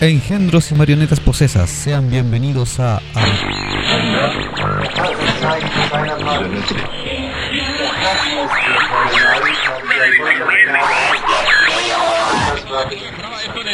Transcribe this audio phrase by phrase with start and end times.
[0.00, 3.00] engendros y marionetas posesas, sean bienvenidos a...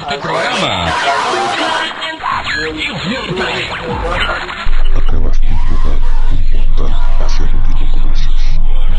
[0.01, 0.87] este programa.
[4.97, 5.99] Acabas de invocar
[6.33, 8.41] un portal hacia lo que no conoces.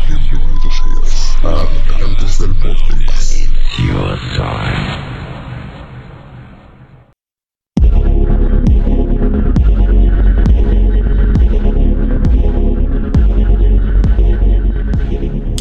[0.08, 3.48] Bienvenido seas a Habitantes del Vortex.
[3.78, 4.81] Your time.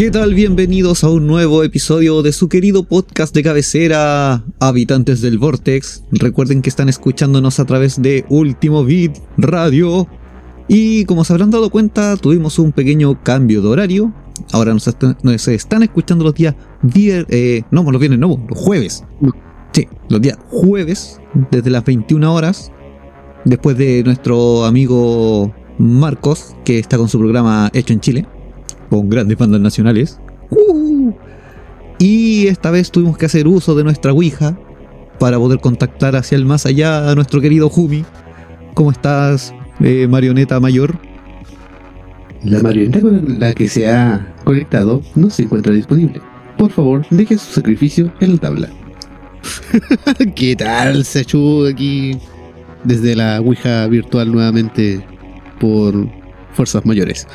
[0.02, 0.34] ¿Qué tal?
[0.34, 6.04] Bienvenidos a un nuevo episodio de su querido podcast de cabecera, Habitantes del Vortex.
[6.12, 10.08] Recuerden que están escuchándonos a través de Último Beat Radio.
[10.68, 14.12] Y como se habrán dado cuenta, tuvimos un pequeño cambio de horario.
[14.54, 18.58] Ahora nos, están, nos están escuchando los días vier- eh, no, los viernes, no, los
[18.58, 19.04] jueves.
[19.72, 21.20] Sí, los días jueves,
[21.52, 22.72] desde las 21 horas.
[23.46, 28.28] Después de nuestro amigo Marcos, que está con su programa Hecho en Chile
[28.92, 30.20] con grandes bandas nacionales.
[30.50, 31.14] ¡Uh!
[31.98, 34.60] Y esta vez tuvimos que hacer uso de nuestra Ouija
[35.18, 38.04] para poder contactar hacia el más allá a nuestro querido Jumi.
[38.74, 40.98] ¿Cómo estás, eh, marioneta mayor?
[42.44, 46.22] La marioneta con la que se ha conectado no se encuentra disponible.
[46.58, 48.70] Por favor, deje su sacrificio en la tabla.
[50.36, 51.66] ¿Qué tal, Sachu?
[51.66, 52.18] Aquí
[52.84, 55.02] desde la Ouija virtual nuevamente
[55.62, 56.10] por
[56.54, 57.26] fuerzas mayores.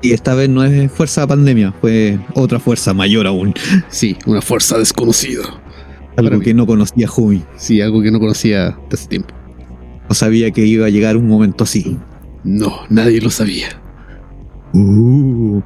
[0.00, 3.54] Y esta vez no es fuerza pandemia, fue otra fuerza mayor aún.
[3.88, 5.42] Sí, una fuerza desconocida.
[6.16, 7.42] Algo Para que no conocía Jumi.
[7.56, 9.34] Sí, algo que no conocía de hace tiempo.
[10.08, 11.96] No sabía que iba a llegar un momento así.
[12.44, 13.68] No, nadie lo sabía.
[14.72, 15.60] Uh.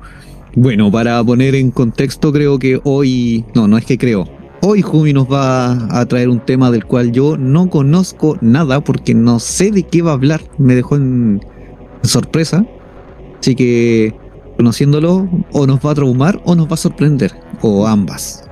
[0.54, 3.44] Bueno, para poner en contexto, creo que hoy.
[3.54, 4.28] No, no es que creo.
[4.60, 9.14] Hoy Jumi nos va a traer un tema del cual yo no conozco nada porque
[9.14, 10.42] no sé de qué va a hablar.
[10.58, 11.40] Me dejó en
[12.02, 12.66] sorpresa.
[13.40, 14.14] Así que,
[14.62, 17.32] conociéndolo, o nos va a traumar o nos va a sorprender.
[17.62, 18.44] O ambas.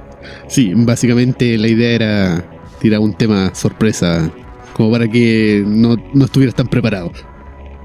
[0.48, 2.44] Sí, básicamente la idea era
[2.80, 4.28] tirar un tema sorpresa,
[4.74, 7.12] como para que no, no estuvieras tan preparado.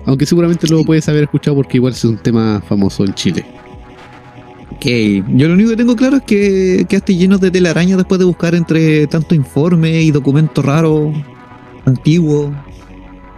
[0.07, 3.45] Aunque seguramente lo puedes haber escuchado porque igual es un tema famoso en Chile.
[4.71, 4.85] Ok,
[5.35, 8.55] yo lo único que tengo claro es que quedaste lleno de telaraña después de buscar
[8.55, 11.13] entre tanto informe y documento raro,
[11.85, 12.51] antiguo.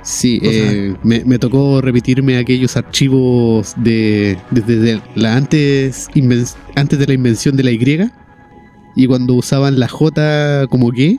[0.09, 7.07] Sí, eh, me, me tocó repetirme aquellos archivos de desde la antes inven- antes de
[7.07, 8.09] la invención de la Y
[8.95, 11.18] y cuando usaban la J como que,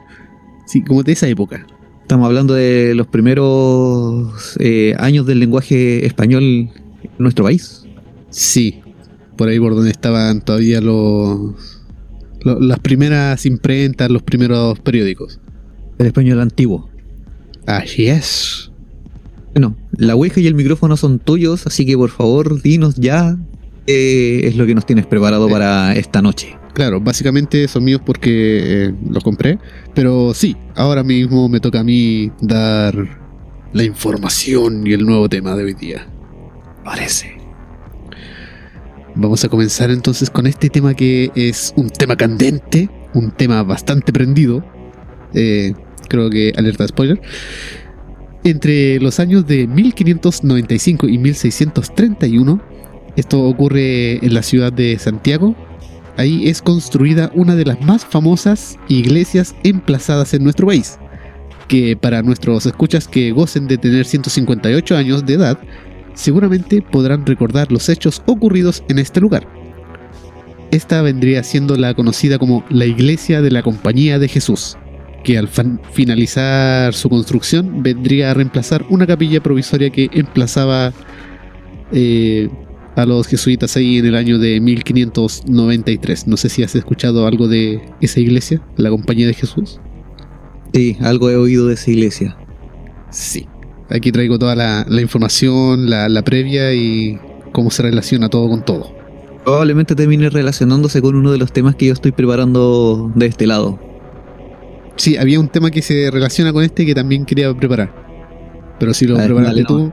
[0.66, 1.66] sí, como de esa época.
[2.00, 6.70] Estamos hablando de los primeros eh, años del lenguaje español en
[7.18, 7.84] nuestro país.
[8.30, 8.80] Sí,
[9.36, 11.52] por ahí por donde estaban todavía los,
[12.40, 15.38] lo- las primeras imprentas, los primeros periódicos.
[15.98, 16.88] El español antiguo.
[17.66, 18.72] Así es.
[19.58, 23.36] Bueno, la Ouija y el micrófono son tuyos, así que por favor dinos ya
[23.88, 25.50] qué es lo que nos tienes preparado Eh.
[25.50, 26.56] para esta noche.
[26.74, 29.58] Claro, básicamente son míos porque eh, los compré.
[29.96, 32.94] Pero sí, ahora mismo me toca a mí dar
[33.72, 36.06] la información y el nuevo tema de hoy día.
[36.84, 37.36] Parece.
[39.16, 44.12] Vamos a comenzar entonces con este tema que es un tema candente, un tema bastante
[44.12, 44.64] prendido.
[45.34, 45.72] Eh,
[46.08, 47.20] creo que alerta spoiler.
[48.48, 52.58] Entre los años de 1595 y 1631,
[53.14, 55.54] esto ocurre en la ciudad de Santiago.
[56.16, 60.98] Ahí es construida una de las más famosas iglesias emplazadas en nuestro país.
[61.68, 65.58] Que para nuestros escuchas que gocen de tener 158 años de edad,
[66.14, 69.46] seguramente podrán recordar los hechos ocurridos en este lugar.
[70.70, 74.78] Esta vendría siendo la conocida como la Iglesia de la Compañía de Jesús,
[75.24, 80.92] que al finalizar su construcción vendría a reemplazar una capilla provisoria que emplazaba
[81.92, 82.48] eh,
[82.96, 86.26] a los jesuitas ahí en el año de 1593.
[86.26, 89.80] No sé si has escuchado algo de esa iglesia, la Compañía de Jesús.
[90.72, 92.36] Sí, algo he oído de esa iglesia.
[93.10, 93.46] Sí.
[93.90, 97.18] Aquí traigo toda la, la información, la, la previa y
[97.52, 98.92] cómo se relaciona todo con todo.
[99.44, 103.78] Probablemente termine relacionándose con uno de los temas que yo estoy preparando de este lado.
[104.98, 107.94] Sí, había un tema que se relaciona con este que también quería preparar.
[108.78, 109.92] Pero si lo ver, preparaste dale tú,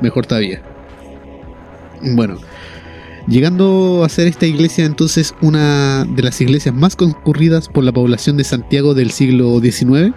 [0.00, 0.62] mejor todavía.
[2.02, 2.38] Bueno,
[3.26, 8.36] llegando a ser esta iglesia entonces una de las iglesias más concurridas por la población
[8.36, 10.14] de Santiago del siglo XIX,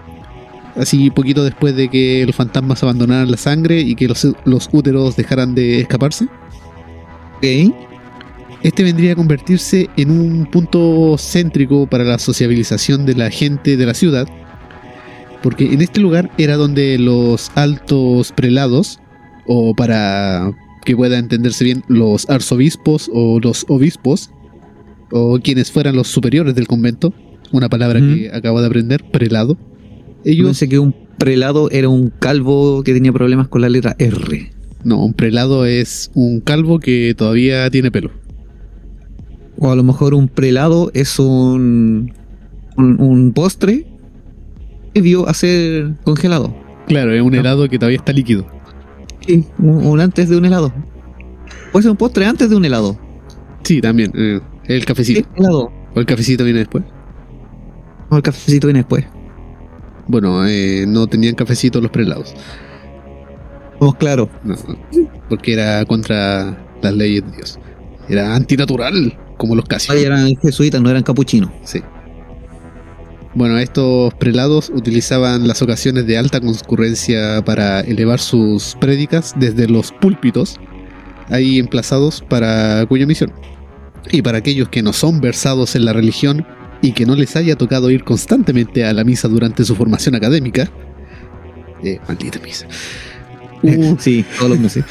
[0.75, 5.16] así poquito después de que los fantasmas abandonaran la sangre y que los, los úteros
[5.16, 6.28] dejaran de escaparse.
[8.65, 13.85] Este vendría a convertirse en un punto céntrico para la sociabilización de la gente de
[13.85, 14.27] la ciudad,
[15.44, 19.00] Porque en este lugar era donde los altos prelados,
[19.45, 20.51] o para
[20.83, 24.31] que pueda entenderse bien, los arzobispos o los obispos,
[25.12, 27.13] o quienes fueran los superiores del convento,
[27.51, 29.59] una palabra que acabo de aprender, prelado,
[30.23, 33.95] Yo ellos, pensé que un prelado era un calvo que tenía problemas con la letra
[34.00, 34.51] R.
[34.83, 38.25] no, un prelado es un calvo que todavía tiene pelo.
[39.57, 42.13] O a lo mejor un prelado es un,
[42.78, 43.86] un, un postre
[44.94, 46.54] que vio a ser congelado.
[46.88, 48.46] Claro, es un helado que todavía está líquido.
[49.25, 50.72] Sí, un, un antes de un helado.
[51.72, 52.98] Puede ser un postre antes de un helado.
[53.63, 55.30] Sí, también, eh, el Sí, cafecito.
[55.36, 55.72] helado.
[55.96, 56.84] O el cafecito viene después.
[58.10, 59.06] O el cafecito viene después.
[60.08, 62.36] Bueno, eh, no tenían cafecito los prelados.
[63.80, 64.30] Vamos claro.
[64.44, 64.56] No,
[65.30, 67.60] porque era contra las leyes de Dios.
[68.08, 69.92] Era antinatural, como los casi.
[69.92, 71.50] Ahí eran jesuitas, no eran capuchinos.
[71.64, 71.82] Sí.
[73.36, 79.92] Bueno, estos prelados utilizaban las ocasiones de alta concurrencia para elevar sus prédicas desde los
[79.92, 80.58] púlpitos,
[81.30, 83.34] ahí emplazados para cuya misión.
[84.10, 86.46] Y para aquellos que no son versados en la religión
[86.82, 90.70] y que no les haya tocado ir constantemente a la misa durante su formación académica,
[91.84, 92.68] eh, maldita misa.
[94.00, 94.86] Sí, todos los meses.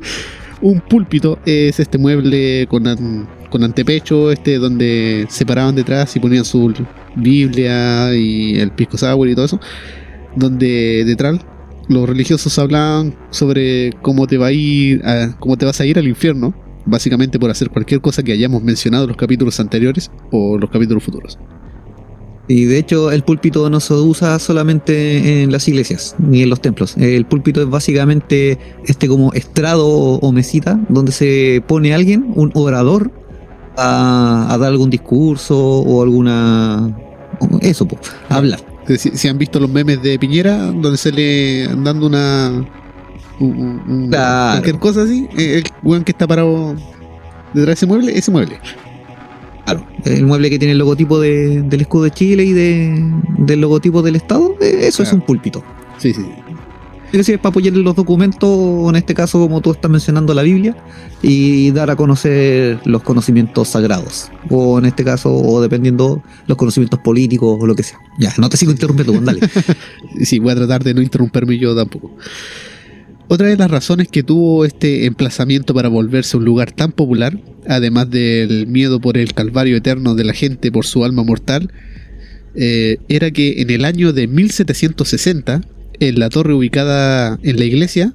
[0.62, 6.44] un púlpito es este mueble con, con antepecho, este donde se paraban detrás y ponían
[6.44, 6.72] su
[7.14, 9.60] Biblia y el pisco sour y todo eso,
[10.34, 11.38] donde detrás
[11.88, 15.98] los religiosos hablaban sobre cómo te va a ir, a- cómo te vas a ir
[15.98, 16.54] al infierno,
[16.86, 21.04] básicamente por hacer cualquier cosa que hayamos mencionado en los capítulos anteriores o los capítulos
[21.04, 21.38] futuros.
[22.48, 26.60] Y de hecho el púlpito no se usa solamente en las iglesias ni en los
[26.60, 26.96] templos.
[26.96, 33.12] El púlpito es básicamente este como estrado o, mesita donde se pone alguien, un orador,
[33.76, 36.90] a, a dar algún discurso o alguna...
[37.60, 38.60] Eso, pues, a hablar.
[38.86, 42.64] Que Si, si han visto los memes de Piñera, donde se le dando una.
[43.40, 44.52] un- un- un- Claro.
[44.60, 46.74] Cualquier cosa así, eh, el weón que está parado
[47.54, 48.58] detrás de ese mueble, ese mueble.
[49.64, 49.84] Claro.
[50.04, 54.02] El mueble que tiene el logotipo de- del escudo de Chile y de, del logotipo
[54.02, 55.62] del Estado, eh, eso es un púlpito.
[55.98, 56.24] Sí, sí.
[57.12, 60.74] Es para apoyar los documentos, en este caso como tú estás mencionando la Biblia,
[61.20, 64.30] y dar a conocer los conocimientos sagrados.
[64.48, 67.98] O en este caso, o dependiendo, los conocimientos políticos o lo que sea.
[68.18, 69.40] Ya, no te sigo interrumpiendo, Juan, dale.
[70.22, 72.16] Sí, voy a tratar de no interrumpirme yo tampoco.
[73.28, 77.38] Otra de las razones que tuvo este emplazamiento para volverse un lugar tan popular,
[77.68, 81.70] además del miedo por el calvario eterno de la gente por su alma mortal,
[82.54, 85.62] eh, era que en el año de 1760,
[86.08, 88.12] en la torre ubicada en la iglesia,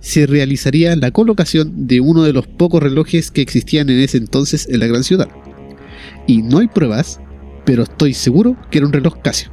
[0.00, 4.68] se realizaría la colocación de uno de los pocos relojes que existían en ese entonces
[4.68, 5.28] en la gran ciudad.
[6.26, 7.18] Y no hay pruebas,
[7.64, 9.50] pero estoy seguro que era un reloj Casio.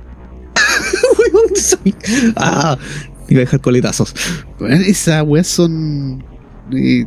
[2.36, 2.78] ah,
[3.30, 4.13] iba a dejar coletazos.
[4.69, 6.24] Esas weas son.
[6.74, 7.06] eh,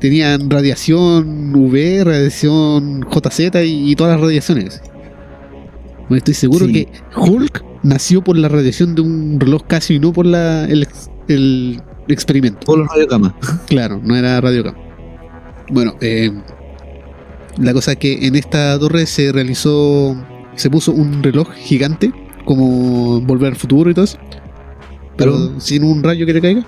[0.00, 4.80] tenían radiación UV, radiación JZ y, y todas las radiaciones.
[6.08, 6.72] Bueno, estoy seguro Sí.
[6.72, 10.84] que Hulk nació por la radiación de un reloj Casio y no por la, el,
[10.84, 12.60] ex- el experimento.
[12.66, 13.32] Por los radiocamas.
[13.66, 14.74] Claro, no era radiocam.
[15.70, 16.30] Bueno, eh,
[17.58, 20.16] la cosa es que en esta torre se realizó,
[20.54, 22.12] se puso un reloj gigante,
[22.44, 24.18] como Volver al Futuro y todo eso,
[25.16, 26.64] pero sin un rayo que le caiga.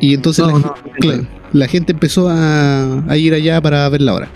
[0.00, 4.00] Y entonces No, la, no, claro, la gente empezó a, a ir allá para ver
[4.00, 4.28] la hora.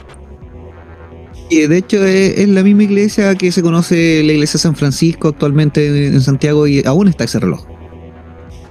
[1.49, 5.29] Y de hecho es, es la misma iglesia que se conoce la iglesia San Francisco
[5.29, 7.67] actualmente en Santiago y aún está ese reloj.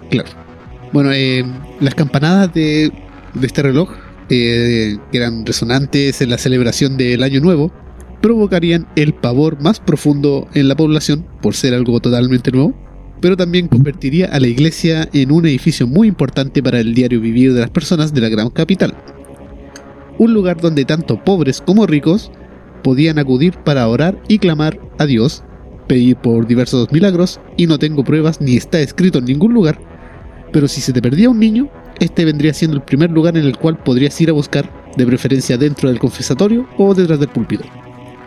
[0.10, 0.29] Claro.
[0.91, 1.44] Bueno, eh,
[1.79, 2.91] las campanadas de,
[3.41, 3.89] este reloj,
[4.29, 7.72] eh, que eran resonantes en la celebración del Año Nuevo,
[8.22, 12.74] provocarían el pavor más profundo en la población por ser algo totalmente nuevo,
[13.20, 17.53] pero también convertiría a la iglesia en un edificio muy importante para el diario vivir
[17.53, 18.96] de las personas de la gran capital.
[20.17, 22.32] Un lugar donde tanto pobres como ricos
[22.86, 25.44] podían acudir para orar y clamar a Dios,
[25.88, 29.80] pedir por diversos milagros, y no tengo pruebas ni está escrito en ningún lugar,
[30.51, 31.68] pero si se te perdía un niño,
[32.00, 35.58] este vendría siendo el primer lugar en el cual podrías ir a buscar, de preferencia
[35.58, 37.63] dentro del confesatorio o detrás del púlpito.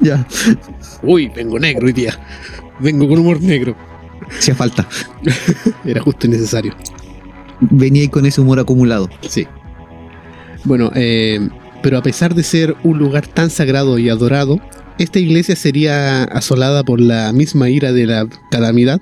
[0.01, 0.27] Ya.
[1.03, 2.19] Uy, vengo negro hoy día.
[2.81, 3.77] Vengo con humor negro.
[4.39, 4.89] Hacía falta.
[5.85, 6.75] Era justo y necesario.
[7.61, 9.09] Venía ahí con ese humor acumulado.
[9.29, 9.47] Sí.
[10.65, 11.49] Bueno, eh,
[11.83, 14.61] pero a pesar de ser un lugar tan sagrado y adorado,
[14.99, 19.01] esta iglesia sería asolada por la misma ira de la calamidad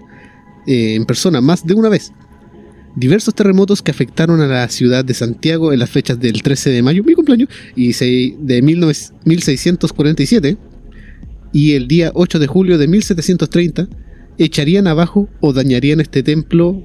[0.67, 2.13] eh, en persona más de una vez.
[2.97, 6.83] diversos terremotos que afectaron a la ciudad de Santiago en las fechas del 13 de
[6.83, 8.95] mayo, mi cumpleaños, y de 19
[9.25, 10.57] 1647
[11.53, 13.89] y el día 8 de julio de 1730
[14.45, 16.83] echarían abajo o dañarían este templo,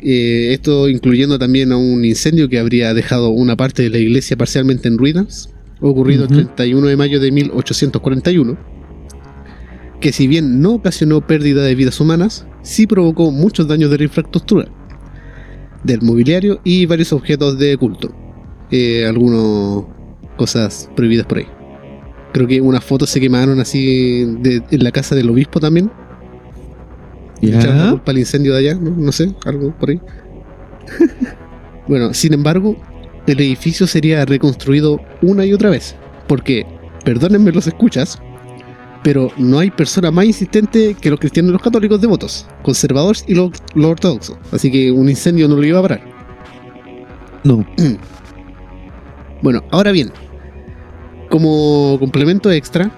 [0.00, 4.36] eh, esto incluyendo también a un incendio que habría dejado una parte de la iglesia
[4.36, 8.56] parcialmente en ruinas, ocurrido el 31 de mayo de 1841,
[10.00, 14.04] que si bien no ocasionó pérdida de vidas humanas, sí provocó muchos daños de la
[14.04, 14.68] infraestructura,
[15.82, 18.14] del mobiliario y varios objetos de culto,
[18.70, 19.84] eh, algunas
[20.36, 21.46] cosas prohibidas por ahí.
[22.32, 25.90] Creo que unas fotos se quemaron así de- en la casa del obispo también.
[27.50, 27.90] ¿Ya?
[27.90, 28.90] culpa al incendio de allá, ¿no?
[28.90, 30.00] No sé, algo por ahí.
[31.88, 32.76] bueno, sin embargo,
[33.26, 35.94] el edificio sería reconstruido una y otra vez.
[36.26, 36.66] Porque,
[37.04, 38.18] perdónenme los escuchas,
[39.02, 43.34] pero no hay persona más insistente que los cristianos y los católicos devotos, conservadores y
[43.34, 44.38] los, los ortodoxos.
[44.50, 46.02] Así que un incendio no lo iba a parar.
[47.44, 47.64] No.
[49.42, 50.10] Bueno, ahora bien,
[51.28, 52.90] como complemento extra,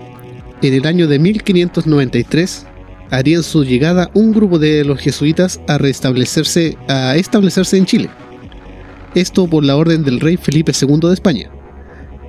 [0.62, 2.66] en el año de 1593
[3.10, 8.10] harían su llegada un grupo de los jesuitas a restablecerse a establecerse en Chile.
[9.14, 11.50] Esto por la orden del rey Felipe II de España,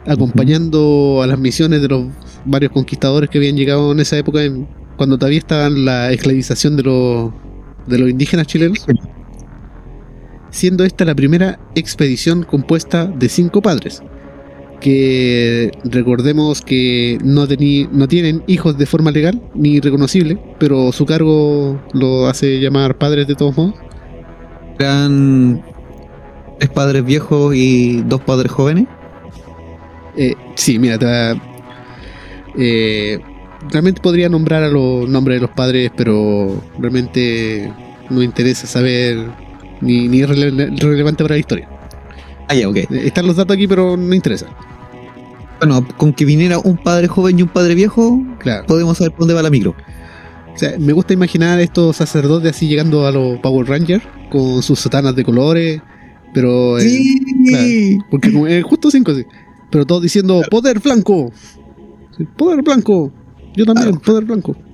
[0.05, 2.05] acompañando a las misiones de los
[2.45, 6.83] varios conquistadores que habían llegado en esa época, en- cuando todavía estaba la esclavización de
[6.83, 7.31] los,
[7.87, 8.85] de los indígenas chilenos
[10.49, 14.01] siendo esta la primera expedición compuesta de cinco padres,
[14.79, 21.05] que recordemos que no, teni- no tienen hijos de forma legal ni reconocible, pero su
[21.05, 23.75] cargo lo hace llamar padres de todos modos.
[24.79, 25.63] Eran
[26.59, 28.85] tres padres viejos y dos padres jóvenes.
[30.15, 31.41] Eh, sí, mira, te va-
[32.57, 33.19] eh,
[33.71, 37.71] realmente podría nombrar a los nombres de los padres, pero realmente
[38.09, 39.17] no interesa saber
[39.81, 41.67] ni, ni es rele- relevante para la historia.
[42.47, 42.77] Ah, ya, ok.
[42.77, 44.47] Eh, Están los datos aquí, pero no interesa.
[45.59, 48.65] Bueno, con que viniera un padre joven y un padre viejo, Claro.
[48.67, 49.75] podemos saber por dónde va la micro.
[50.53, 54.79] O sea, me gusta imaginar estos sacerdotes así llegando a los Power Rangers con sus
[54.79, 55.81] sotanas de colores,
[56.33, 56.77] pero.
[56.79, 57.15] eh,
[57.47, 57.65] claro,
[58.11, 59.23] porque como- eh, justo cinco, sí.
[59.71, 61.31] Pero todos diciendo poder blanco.
[62.17, 63.11] Sí, Poder blanco.
[63.55, 64.55] Yo también, poder blanco.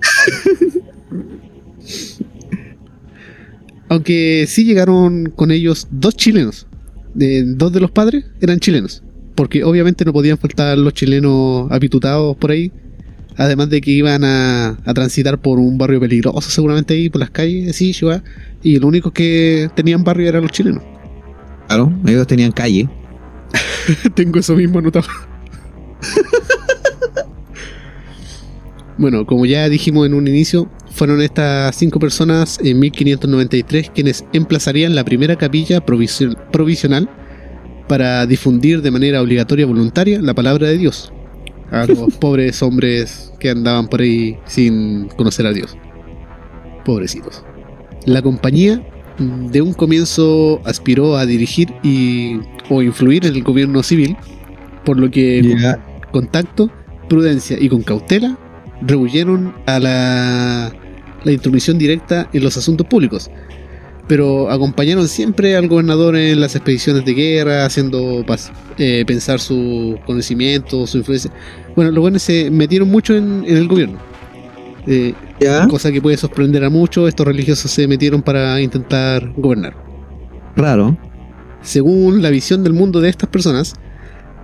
[3.89, 6.67] Aunque sí llegaron con ellos dos chilenos.
[7.13, 9.02] De, dos de los padres eran chilenos.
[9.35, 12.71] Porque obviamente no podían faltar los chilenos habitutados por ahí.
[13.35, 17.31] Además de que iban a, a transitar por un barrio peligroso, seguramente ahí por las
[17.31, 18.23] calles, así, Chihuahua,
[18.61, 20.83] y los únicos que tenían barrio eran los chilenos.
[21.67, 22.87] Claro, ellos tenían calle.
[24.13, 25.05] Tengo eso mismo anotado.
[28.97, 34.93] bueno, como ya dijimos en un inicio, fueron estas cinco personas en 1593 quienes emplazarían
[34.93, 37.09] la primera capilla provisio- provisional
[37.87, 41.11] para difundir de manera obligatoria voluntaria la palabra de Dios
[41.71, 45.75] a los pobres hombres que andaban por ahí sin conocer a Dios.
[46.85, 47.43] Pobrecitos.
[48.05, 48.81] La compañía
[49.17, 54.15] mm, de un comienzo aspiró a dirigir y o influir en el gobierno civil,
[54.85, 55.55] por lo que
[56.11, 56.69] con tacto,
[57.09, 58.37] prudencia y con cautela
[58.81, 60.73] rehuyeron a la,
[61.23, 63.29] la intromisión directa en los asuntos públicos.
[64.07, 68.25] Pero acompañaron siempre al gobernador en las expediciones de guerra, haciendo
[68.77, 71.31] eh, pensar su conocimiento, su influencia.
[71.75, 73.97] Bueno, los buenos se metieron mucho en, en el gobierno.
[74.87, 75.67] Eh, Ya.
[75.67, 79.75] cosa que puede sorprender a muchos, estos religiosos se metieron para intentar gobernar.
[80.55, 80.97] Raro.
[81.61, 83.73] Según la visión del mundo de estas personas,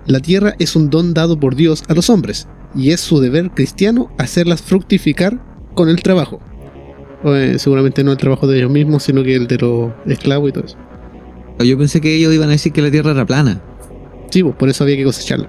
[0.06, 3.50] la tierra es un don dado por Dios a los hombres, y es su deber
[3.50, 5.38] cristiano hacerlas fructificar
[5.74, 6.40] con el trabajo.
[7.24, 10.52] Eh, seguramente no el trabajo de ellos mismos, sino que el de los esclavos y
[10.52, 10.76] todo eso.
[11.62, 13.60] Yo pensé que ellos iban a decir que la Tierra era plana.
[14.30, 15.48] Sí, pues por eso había que cosecharla.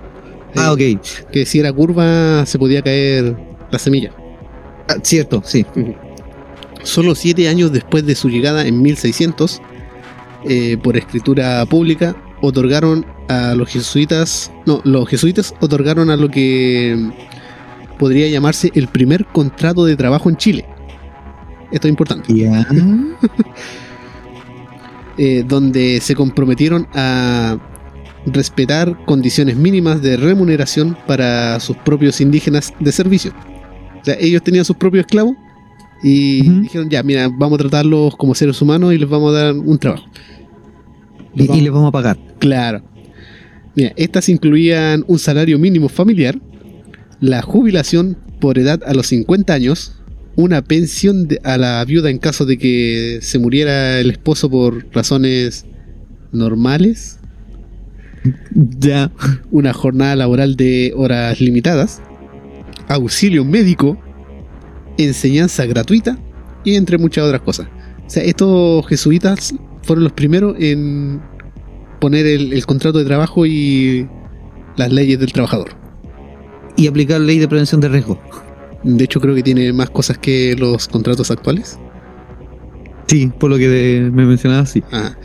[0.56, 1.30] Ah, Eh, ok.
[1.32, 3.36] Que si era curva, se podía caer
[3.72, 4.12] la semilla.
[4.90, 5.66] Ah, cierto, sí.
[6.84, 9.62] Solo siete años después de su llegada en 1600,
[10.50, 16.98] eh, por escritura pública, otorgaron a los jesuitas, no, los jesuitas otorgaron a lo que
[18.00, 20.66] podría llamarse el primer contrato de trabajo en Chile.
[21.72, 22.34] Esto es importante.
[25.18, 27.60] Eh, donde se comprometieron a
[28.26, 33.32] respetar condiciones mínimas de remuneración para sus propios indígenas de servicio.
[34.02, 35.36] O sea, ellos tenían sus propios esclavos
[36.02, 39.54] y dijeron, ya, mira, vamos a tratarlos como seres humanos y les vamos a dar
[39.54, 40.06] un trabajo.
[41.36, 42.18] Y, y les vamos a pagar.
[42.40, 42.82] Claro.
[43.76, 46.40] Mira, estas incluían un salario mínimo familiar,
[47.20, 50.01] la jubilación por edad a los 50 años,
[50.36, 54.86] una pensión de- a la viuda en caso de que se muriera el esposo por
[54.94, 55.66] razones
[56.32, 57.20] normales,
[58.80, 59.12] Ya.
[59.52, 62.02] una jornada laboral de horas limitadas,
[62.88, 63.98] auxilio médico,
[64.98, 66.18] enseñanza gratuita
[66.64, 67.68] y entre muchas otras cosas.
[68.06, 71.22] O sea, estos jesuitas fueron los primeros en
[72.00, 74.08] poner el, el contrato de trabajo y
[74.78, 75.70] las leyes del trabajador.
[76.78, 78.20] Y aplicar ley de prevención de riesgo.
[78.84, 81.78] De hecho, creo que tiene más cosas que los contratos actuales.
[83.08, 84.84] Sí, por lo que de- me mencionabas, sí.
[84.92, 85.16] Ah.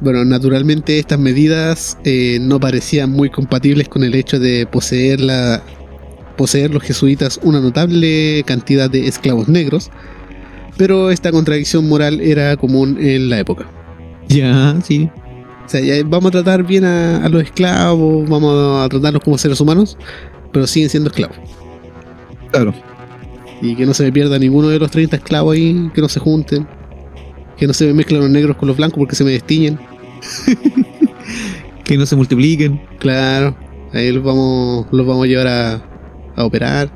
[0.00, 5.62] Bueno, naturalmente estas medidas eh, no parecían muy compatibles con el hecho de poseer, la,
[6.36, 9.90] poseer los jesuitas una notable cantidad de esclavos negros,
[10.76, 13.66] pero esta contradicción moral era común en la época.
[14.28, 15.08] Ya, sí.
[15.64, 19.38] O sea, ya vamos a tratar bien a, a los esclavos, vamos a tratarlos como
[19.38, 19.96] seres humanos,
[20.52, 21.38] pero siguen siendo esclavos.
[22.56, 22.74] Claro.
[23.60, 26.20] Y que no se me pierda ninguno de los 30 esclavos ahí, que no se
[26.20, 26.66] junten.
[27.56, 29.78] Que no se me mezclen los negros con los blancos porque se me destiñen.
[31.84, 32.80] Que no se multipliquen.
[32.98, 33.56] Claro,
[33.92, 35.74] ahí los vamos, los vamos a llevar a,
[36.34, 36.90] a operar.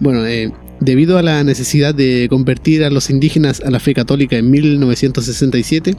[0.00, 4.36] Bueno, eh, debido a la necesidad de convertir a los indígenas a la fe católica
[4.36, 5.94] en 1967,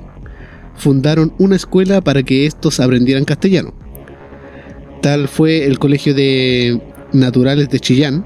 [0.75, 3.73] fundaron una escuela para que estos aprendieran castellano.
[5.01, 6.81] Tal fue el Colegio de
[7.13, 8.25] Naturales de Chillán.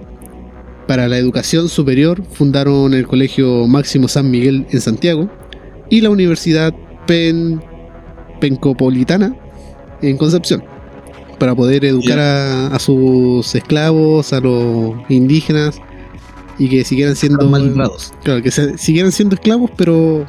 [0.91, 5.29] Para la educación superior fundaron el Colegio Máximo San Miguel en Santiago
[5.89, 6.73] y la Universidad
[7.07, 7.61] Pen-
[8.41, 9.33] Pencopolitana
[10.01, 10.61] en Concepción
[11.39, 15.79] para poder educar a, a sus esclavos, a los indígenas
[16.59, 18.11] y que siguieran siendo Mal letrados.
[18.25, 20.25] Claro, que se- siguieran siendo esclavos, pero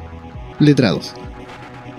[0.59, 1.11] letrados.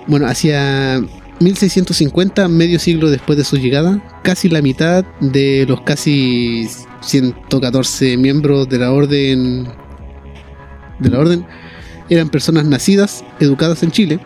[0.06, 1.04] Bueno, hacia
[1.40, 6.66] 1650, medio siglo después de su llegada, casi la mitad de los casi
[7.00, 9.68] 114 miembros de la orden
[11.00, 11.46] de la orden
[12.08, 14.20] eran personas nacidas, educadas en Chile.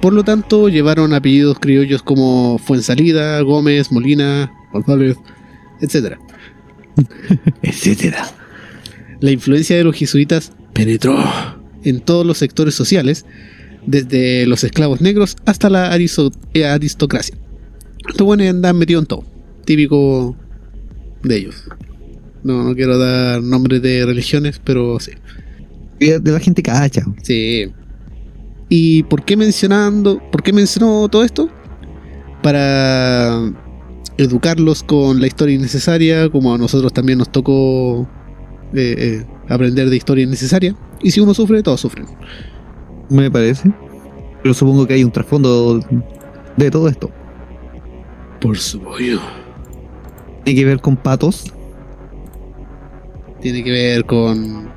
[0.00, 5.16] Por lo tanto, llevaron apellidos criollos como Fuensalida, Gómez, Molina, González,
[5.80, 6.18] etc.
[7.62, 8.30] Etcétera.
[9.20, 11.16] La influencia de los jesuitas penetró
[11.84, 13.24] en todos los sectores sociales,
[13.86, 17.36] desde los esclavos negros hasta la eh, aristocracia.
[18.08, 19.24] Estos buenos andan metidos en todo,
[19.64, 20.36] típico
[21.22, 21.64] de ellos.
[22.42, 25.12] No, no quiero dar nombres de religiones, pero sí.
[26.00, 27.04] De la gente cacha.
[27.22, 27.70] Sí.
[28.68, 31.48] ¿Y por qué mencionando, por qué mencionó todo esto?
[32.42, 33.52] Para
[34.18, 38.08] educarlos con la historia innecesaria, como a nosotros también nos tocó
[38.74, 40.74] eh, eh, aprender de historia innecesaria.
[41.02, 42.06] Y si uno sufre, todos sufren.
[43.12, 43.70] Me parece.
[44.42, 45.80] Pero supongo que hay un trasfondo
[46.56, 47.10] de todo esto.
[48.40, 49.20] Por supuesto.
[50.44, 51.52] Tiene que ver con patos.
[53.40, 54.68] Tiene que ver con.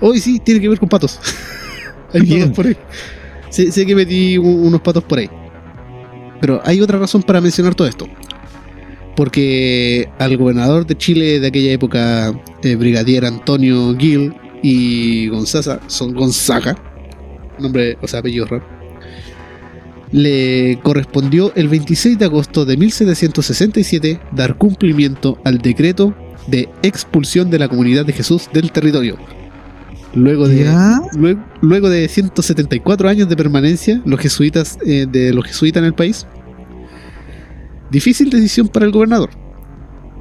[0.00, 1.18] Hoy sí, tiene que ver con patos.
[2.12, 2.40] hay Bien.
[2.40, 2.76] patos por ahí.
[3.50, 5.30] Sé, sé que metí un- unos patos por ahí.
[6.40, 8.06] Pero hay otra razón para mencionar todo esto.
[9.16, 16.12] Porque al gobernador de Chile de aquella época, eh, brigadier Antonio Gil y Gonzaga, son
[16.14, 16.76] Gonzaga,
[17.58, 18.64] nombre, o sea, apellido raro,
[20.12, 26.14] le correspondió el 26 de agosto de 1767 dar cumplimiento al decreto
[26.46, 29.16] de expulsión de la comunidad de Jesús del territorio.
[30.14, 30.64] Luego de,
[31.60, 36.26] luego de 174 años de permanencia los jesuitas, eh, de los jesuitas en el país,
[37.90, 39.30] difícil decisión para el gobernador,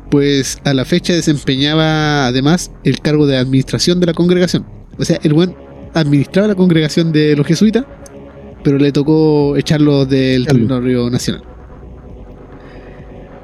[0.09, 4.65] pues a la fecha desempeñaba además el cargo de administración de la congregación.
[4.97, 5.55] O sea, el buen
[5.95, 7.85] administraba la congregación de los jesuitas,
[8.63, 11.43] pero le tocó echarlo del territorio nacional.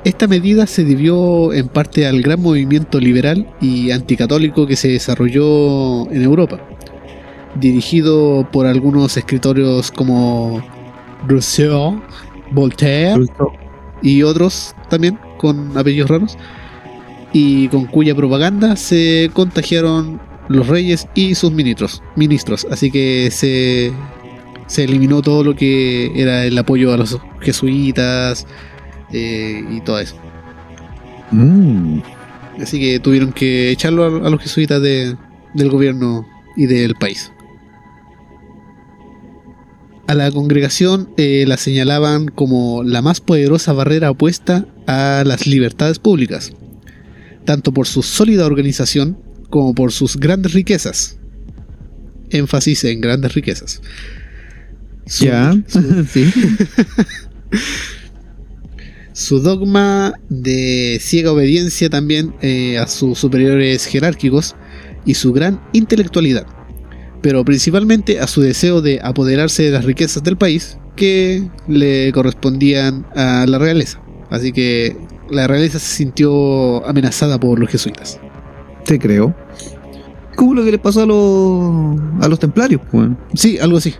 [0.03, 6.09] Esta medida se debió en parte al gran movimiento liberal y anticatólico que se desarrolló
[6.11, 6.59] en Europa,
[7.59, 10.61] dirigido por algunos escritores como
[11.27, 12.01] Rousseau,
[12.51, 13.25] Voltaire
[14.01, 16.37] y otros también con apellidos raros,
[17.31, 20.19] y con cuya propaganda se contagiaron
[20.51, 23.91] los reyes y sus ministros, ministros así que se,
[24.67, 28.45] se eliminó todo lo que era el apoyo a los jesuitas
[29.13, 30.15] eh, y todo eso.
[31.31, 31.99] Mm.
[32.61, 35.15] Así que tuvieron que echarlo a, a los jesuitas de-
[35.53, 37.31] del gobierno y del país.
[40.07, 45.99] A la congregación eh, la señalaban como la más poderosa barrera opuesta a las libertades
[45.99, 46.51] públicas,
[47.45, 49.17] tanto por su sólida organización
[49.51, 51.17] como por sus grandes riquezas.
[52.31, 53.81] Énfasis en grandes riquezas.
[55.05, 55.53] Su- Ya.
[56.11, 56.31] sí.
[59.13, 64.55] su dogma de ciega obediencia también eh, a sus superiores jerárquicos
[65.05, 66.45] y su gran intelectualidad,
[67.21, 73.05] pero principalmente a su deseo de apoderarse de las riquezas del país que le correspondían
[73.15, 74.01] a la realeza.
[74.29, 74.95] Así que
[75.29, 78.19] la realeza se sintió amenazada por los jesuitas.
[78.85, 79.35] Te creo.
[80.35, 83.09] Como lo que le pasó a los, a los templarios, pues.
[83.33, 83.93] Sí, algo así.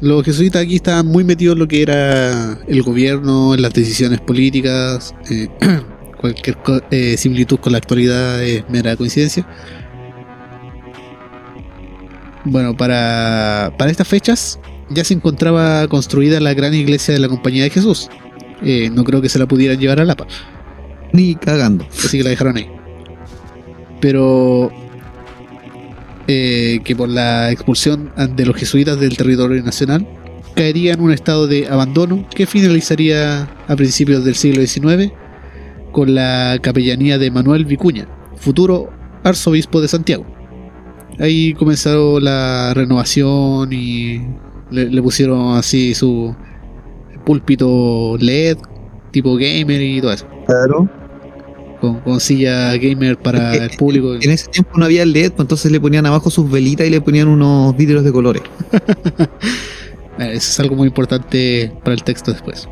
[0.00, 4.20] Los jesuitas aquí estaban muy metidos en lo que era el gobierno, en las decisiones
[4.20, 5.14] políticas.
[5.30, 5.48] eh,
[6.20, 6.56] cualquier
[6.90, 9.46] eh, similitud con la actualidad es mera coincidencia.
[12.44, 14.58] Bueno, para, para estas fechas
[14.90, 18.10] ya se encontraba construida la gran iglesia de la Compañía de Jesús.
[18.62, 20.26] Eh, no creo que se la pudieran llevar a Lapa,
[21.12, 21.86] Ni cagando.
[22.04, 22.68] así que la dejaron ahí.
[24.04, 24.70] Pero
[26.28, 30.06] eh, que por la expulsión de los jesuitas del territorio nacional
[30.54, 35.10] caería en un estado de abandono que finalizaría a principios del siglo XIX
[35.90, 38.90] con la capellanía de Manuel Vicuña, futuro
[39.22, 40.26] arzobispo de Santiago.
[41.18, 44.20] Ahí comenzó la renovación y
[44.70, 46.36] le, le pusieron así su
[47.24, 48.58] púlpito LED,
[49.12, 50.90] tipo gamer y todo eso, Claro.
[51.84, 54.14] Con, con silla gamer para el público.
[54.14, 57.00] En ese tiempo no había LED, pues entonces le ponían abajo sus velitas y le
[57.00, 58.42] ponían unos vidrios de colores.
[60.16, 62.68] Eh, Eso es algo muy importante para el texto después.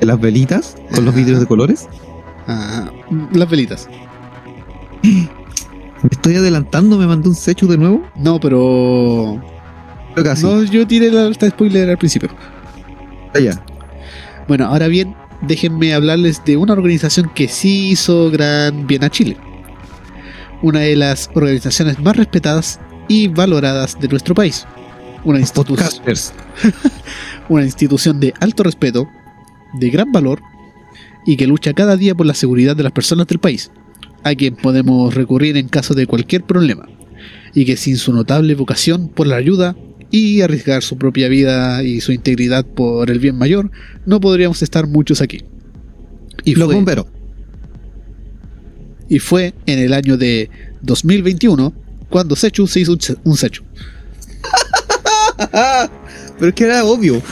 [0.00, 1.88] Las velitas con los vidrios de colores.
[2.46, 2.88] Ah,
[3.32, 3.88] las velitas.
[5.02, 8.02] Me estoy adelantando, me mandé un sechu de nuevo.
[8.16, 9.40] No, pero.
[10.14, 10.44] Pero casi.
[10.44, 12.28] No, yo tiré la alerta de spoiler al principio.
[13.34, 13.60] Allá.
[14.48, 19.36] Bueno, ahora bien, déjenme hablarles de una organización que sí hizo gran bien a Chile.
[20.62, 24.66] Una de las organizaciones más respetadas y valoradas de nuestro país.
[25.24, 26.32] Una, Los institu- podcasters.
[27.48, 29.08] una institución de alto respeto,
[29.74, 30.40] de gran valor
[31.24, 33.70] y que lucha cada día por la seguridad de las personas del país,
[34.24, 36.88] a quien podemos recurrir en caso de cualquier problema,
[37.54, 39.76] y que sin su notable vocación por la ayuda
[40.12, 43.70] y arriesgar su propia vida y su integridad por el bien mayor,
[44.06, 45.42] no podríamos estar muchos aquí.
[46.44, 46.76] Y Los fue,
[49.08, 50.48] y fue en el año de
[50.82, 51.72] 2021
[52.08, 53.62] cuando Sechu se hizo un, se- un Sechu.
[56.38, 57.22] Pero es que era obvio.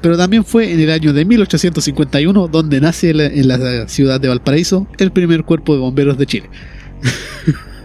[0.00, 4.86] Pero también fue en el año de 1851 donde nace en la ciudad de Valparaíso
[4.98, 6.50] el primer cuerpo de bomberos de Chile.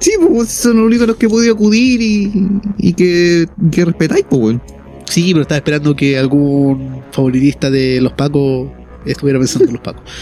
[0.00, 2.32] Sí, pues son los únicos a los que he podido acudir y,
[2.78, 4.62] y que, que respetáis, pues, weón.
[5.08, 8.70] Sí, pero estaba esperando que algún favoritista de los Pacos
[9.04, 10.02] estuviera pensando en los Pacos.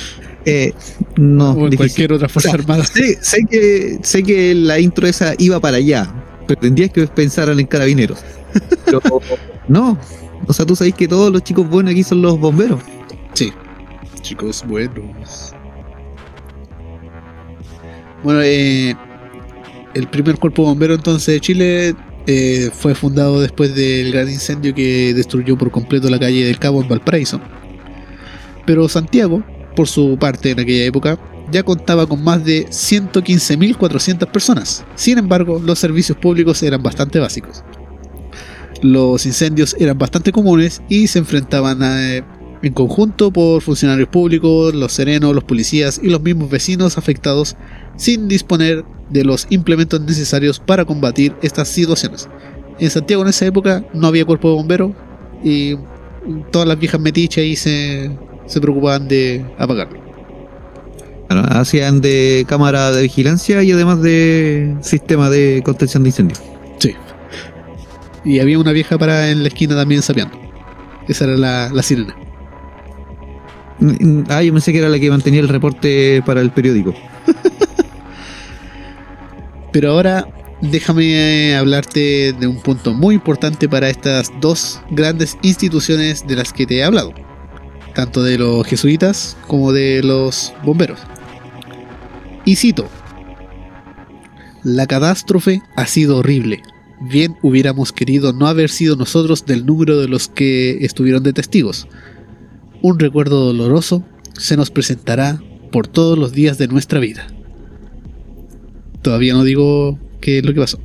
[0.45, 0.75] Eh,
[1.15, 1.77] no, o en difícil.
[1.77, 2.85] cualquier otra fuerza O sea, armada.
[2.85, 6.13] Sé, sé que, sé que la intro esa iba para allá.
[6.49, 8.19] Pretendías que pensaran en carabineros.
[8.85, 9.01] Pero
[9.69, 9.97] no.
[10.49, 12.81] O sea, tú sabes que todos los chicos buenos aquí son los bomberos.
[13.35, 13.53] Sí.
[14.23, 15.55] Chicos buenos.
[18.25, 18.97] Bueno, eh,
[19.95, 21.95] el primer cuerpo bombero entonces de Chile
[22.27, 26.83] eh, fue fundado después del gran incendio que destruyó por completo la calle del Cabo
[26.83, 27.41] en Valparaíso.
[28.65, 29.43] Pero Santiago,
[29.75, 31.19] por su parte en aquella época,
[31.51, 34.85] ya contaba con más de 115.400 personas.
[34.95, 37.65] Sin embargo, los servicios públicos eran bastante básicos.
[38.83, 42.25] Los incendios eran bastante comunes y se enfrentaban a, eh,
[42.63, 47.57] en conjunto por funcionarios públicos, los serenos, los policías y los mismos vecinos afectados
[47.97, 52.29] sin disponer de los implementos necesarios para combatir estas situaciones.
[52.79, 54.93] En Santiago en esa época no había cuerpo de bomberos
[55.45, 55.77] y
[56.51, 58.11] todas las viejas metiches ahí se,
[58.47, 60.01] se preocupaban de apagarlo.
[61.29, 66.41] Bueno, hacían de cámara de vigilancia y además de sistema de contención de incendios.
[66.79, 66.95] Sí.
[68.25, 70.39] Y había una vieja para en la esquina también sapeando.
[71.09, 72.15] Esa era la, la sirena.
[74.29, 76.95] Ah, yo pensé que era la que mantenía el reporte para el periódico.
[79.73, 80.29] Pero ahora
[80.61, 86.67] déjame hablarte de un punto muy importante para estas dos grandes instituciones de las que
[86.67, 87.13] te he hablado,
[87.95, 91.01] tanto de los jesuitas como de los bomberos.
[92.45, 92.89] Y cito,
[94.63, 96.63] la catástrofe ha sido horrible.
[97.01, 101.89] Bien hubiéramos querido no haber sido nosotros del número de los que estuvieron de testigos.
[102.83, 104.05] Un recuerdo doloroso
[104.37, 105.41] se nos presentará
[105.71, 107.29] por todos los días de nuestra vida.
[109.03, 110.81] Todavía no digo qué es lo que pasó.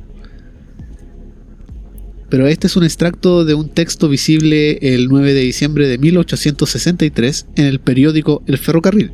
[2.28, 7.46] Pero este es un extracto de un texto visible el 9 de diciembre de 1863
[7.56, 9.10] en el periódico El Ferrocarril.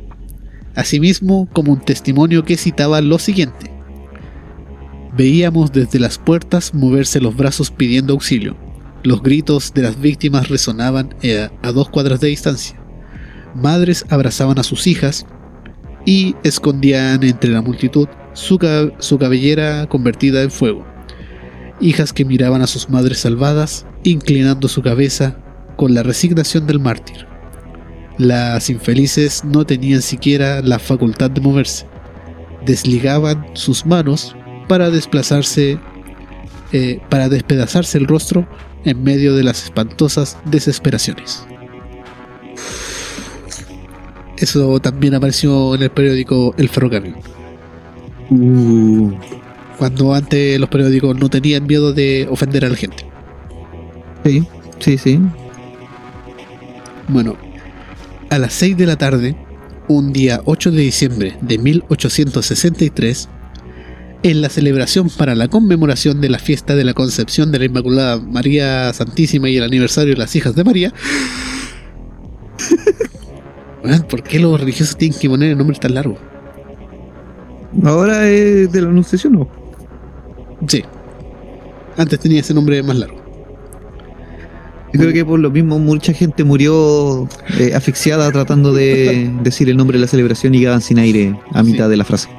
[0.75, 3.71] Asimismo, como un testimonio que citaba lo siguiente.
[5.17, 8.64] Veíamos desde las puertas moverse los brazos pidiendo auxilio.
[9.05, 12.75] Los gritos de las víctimas resonaban eh, a dos cuadras de distancia.
[13.53, 15.27] Madres abrazaban a sus hijas
[16.07, 18.57] y escondían entre la multitud su,
[18.97, 20.87] su cabellera convertida en fuego.
[21.79, 25.37] Hijas que miraban a sus madres salvadas, inclinando su cabeza
[25.77, 27.27] con la resignación del mártir.
[28.17, 31.85] Las infelices no tenían siquiera la facultad de moverse.
[32.65, 34.35] Desligaban sus manos
[34.67, 35.77] para desplazarse,
[36.71, 38.47] eh, para despedazarse el rostro
[38.85, 41.45] en medio de las espantosas desesperaciones.
[44.37, 47.15] Eso también apareció en el periódico El Ferrocarril.
[48.29, 49.11] Uh,
[49.77, 53.05] Cuando antes los periódicos no tenían miedo de ofender a la gente.
[54.23, 54.45] sí,
[54.79, 55.19] sí, sí.
[57.07, 57.37] Bueno,
[58.29, 59.35] a las 6 de la tarde,
[59.87, 63.29] un día 8 de diciembre de 1863,
[64.29, 68.17] en la celebración para la conmemoración de la fiesta de la concepción de la Inmaculada
[68.17, 70.91] María Santísima y el aniversario de las hijas de María.
[74.09, 76.17] ¿Por qué los religiosos tienen que poner el nombre tan largo?
[77.83, 79.47] Ahora es de la anunciación, ¿no?
[80.67, 80.83] Sí.
[81.97, 83.23] Antes tenía ese nombre más largo.
[84.91, 87.27] Yo creo que por lo mismo mucha gente murió
[87.59, 91.63] eh, asfixiada tratando de decir el nombre de la celebración y quedaban sin aire a
[91.63, 91.71] Sí.
[91.73, 92.29] mitad de la frase.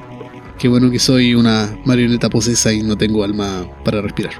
[0.58, 4.32] Qué bueno que soy una marioneta posesa y no tengo alma para respirar.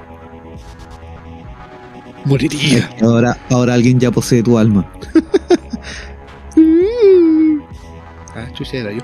[2.25, 2.89] Moriría.
[3.01, 4.91] Ahora, ahora alguien ya posee tu alma.
[8.37, 8.99] Ah, chucha, era yo.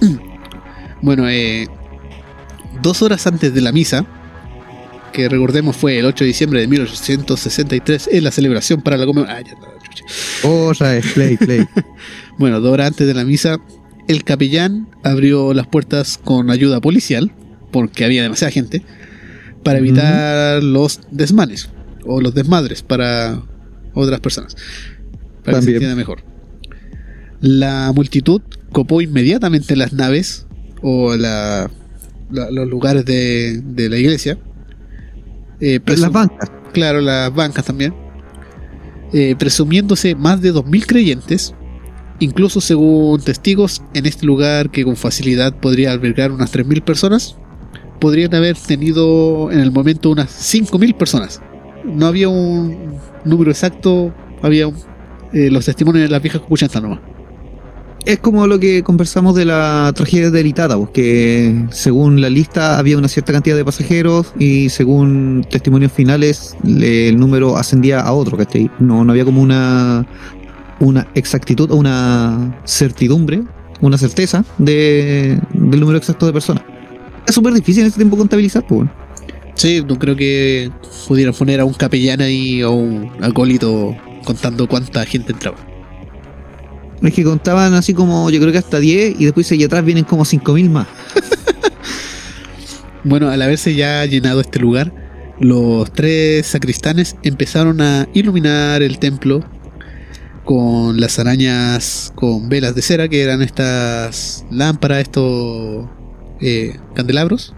[1.02, 1.68] bueno, eh,
[2.80, 4.06] dos horas antes de la misa,
[5.12, 9.38] que recordemos fue el 8 de diciembre de 1863, es la celebración para la conmemoración.
[9.38, 10.48] Ah, ya está, chucha.
[10.48, 11.68] Otra vez, play, play.
[12.38, 13.60] Bueno, dos horas antes de la misa,
[14.08, 17.32] el capellán abrió las puertas con ayuda policial,
[17.72, 18.82] porque había demasiada gente,
[19.62, 21.70] para evitar los desmanes
[22.04, 23.40] o los desmadres para
[23.94, 24.56] otras personas.
[25.44, 26.22] Para que se entienda mejor.
[27.40, 28.40] La multitud
[28.72, 30.46] copó inmediatamente las naves
[30.82, 31.70] o la-
[32.30, 34.38] la- los lugares de, de la iglesia.
[35.60, 36.50] Eh, Las bancas.
[36.72, 37.94] Claro, las bancas también.
[39.12, 41.54] Eh, presumiéndose más de 2.000 creyentes,
[42.24, 47.36] incluso según testigos, en este lugar que con facilidad podría albergar unas 3.000 personas,
[48.00, 51.40] podrían haber tenido en el momento unas 5.000 personas.
[51.84, 54.66] No había un número exacto, había
[55.32, 57.00] eh, los testimonios de las viejas cupuchantas nomás.
[58.06, 62.78] Es como lo que conversamos de la tragedia de Itata, pues, que según la lista
[62.78, 68.12] había una cierta cantidad de pasajeros y según testimonios finales le- el número ascendía a
[68.12, 68.70] otro, ¿cachai?
[68.78, 70.06] No había como una,
[70.80, 73.42] una exactitud o una certidumbre,
[73.80, 76.64] una certeza de, del número exacto de personas.
[77.26, 78.88] Es súper difícil en este tiempo contabilizar, pues.
[79.54, 80.70] Sí, no creo que
[81.06, 85.56] pudieran poner a un capellán ahí o un acólito contando cuánta gente entraba.
[87.02, 90.04] Es que contaban así como yo creo que hasta 10 y después allá atrás vienen
[90.04, 90.86] como 5.000 más.
[93.04, 94.90] Bueno, al haberse ya llenado este lugar,
[95.38, 99.44] los tres sacristanes empezaron a iluminar el templo
[100.44, 105.86] con las arañas con velas de cera, que eran estas lámparas, estos
[106.40, 107.54] eh, candelabros,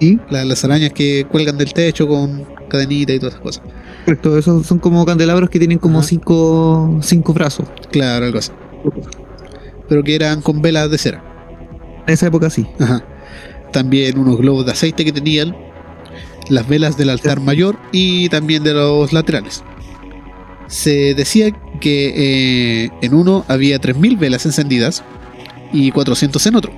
[0.00, 0.18] ¿Y?
[0.30, 3.62] la- las arañas que cuelgan del techo con cadenita y todas esas cosas.
[4.04, 6.08] Correcto, esos son como candelabros que tienen como Ajá.
[6.08, 7.68] cinco, cinco brazos.
[7.92, 8.50] Claro, algo así.
[9.88, 11.22] Pero que eran con velas de cera.
[12.06, 12.66] En esa época sí.
[12.78, 13.04] Ajá.
[13.72, 15.54] También unos globos de aceite que tenían,
[16.48, 19.62] las velas del altar mayor y también de los laterales.
[20.66, 25.02] Se decía que eh, en uno había 3.000 velas encendidas
[25.72, 26.72] y 400 en otro.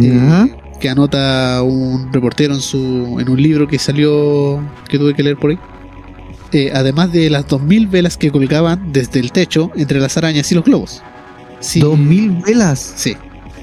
[0.00, 5.22] Eh, que anota un reportero en, su, en un libro que salió, que tuve que
[5.22, 5.58] leer por ahí.
[6.52, 10.54] Eh, además de las 2.000 velas que colgaban desde el techo entre las arañas y
[10.54, 11.02] los globos.
[11.76, 12.94] Dos mil velas.
[12.96, 13.16] Sí.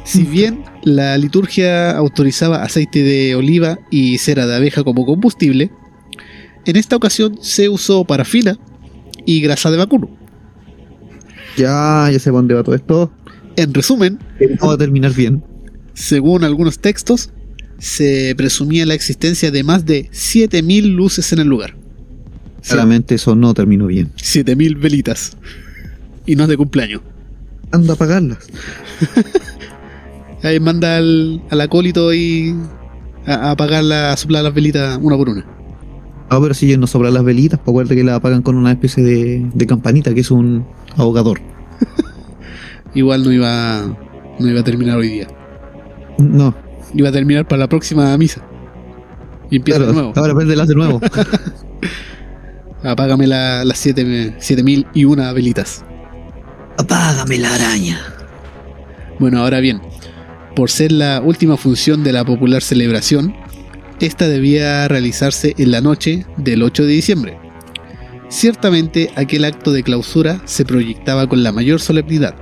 [0.03, 5.71] Si bien la liturgia autorizaba aceite de oliva y cera de abeja como combustible,
[6.65, 8.57] en esta ocasión se usó parafina
[9.25, 10.16] y grasa de vacuno.
[11.57, 13.11] Ya, ya sé dónde va todo esto.
[13.55, 14.19] En resumen,
[14.61, 15.43] No va a terminar bien.
[15.93, 17.31] según algunos textos,
[17.79, 21.75] se presumía la existencia de más de 7000 luces en el lugar.
[22.67, 24.11] Claramente eso no terminó bien.
[24.17, 25.37] 7000 velitas.
[26.25, 27.01] Y no es de cumpleaños.
[27.71, 28.39] Anda a apagarlas.
[30.43, 32.53] Ahí manda al, al acólito y
[33.25, 35.45] a, a apagarla, a soplar las velitas una por una.
[36.29, 38.71] Ah, pero si ellos no sobran las velitas, pues acuérdate que las apagan con una
[38.71, 40.65] especie de, de campanita que es un
[40.97, 41.39] ahogador.
[42.93, 43.83] Igual no iba,
[44.39, 45.27] no iba a terminar hoy día.
[46.17, 46.53] No,
[46.93, 48.41] Iba a terminar para la próxima misa.
[49.51, 50.13] Y empieza claro, de nuevo.
[50.15, 50.99] ahora préndelas de nuevo.
[52.83, 55.83] Apágame la- las 7000 y una velitas.
[56.77, 57.99] Apágame la araña.
[59.19, 59.81] Bueno, ahora bien,
[60.55, 63.33] por ser la última función de la popular celebración,
[63.99, 67.37] esta debía realizarse en la noche del 8 de diciembre.
[68.29, 72.35] Ciertamente aquel acto de clausura se proyectaba con la mayor solemnidad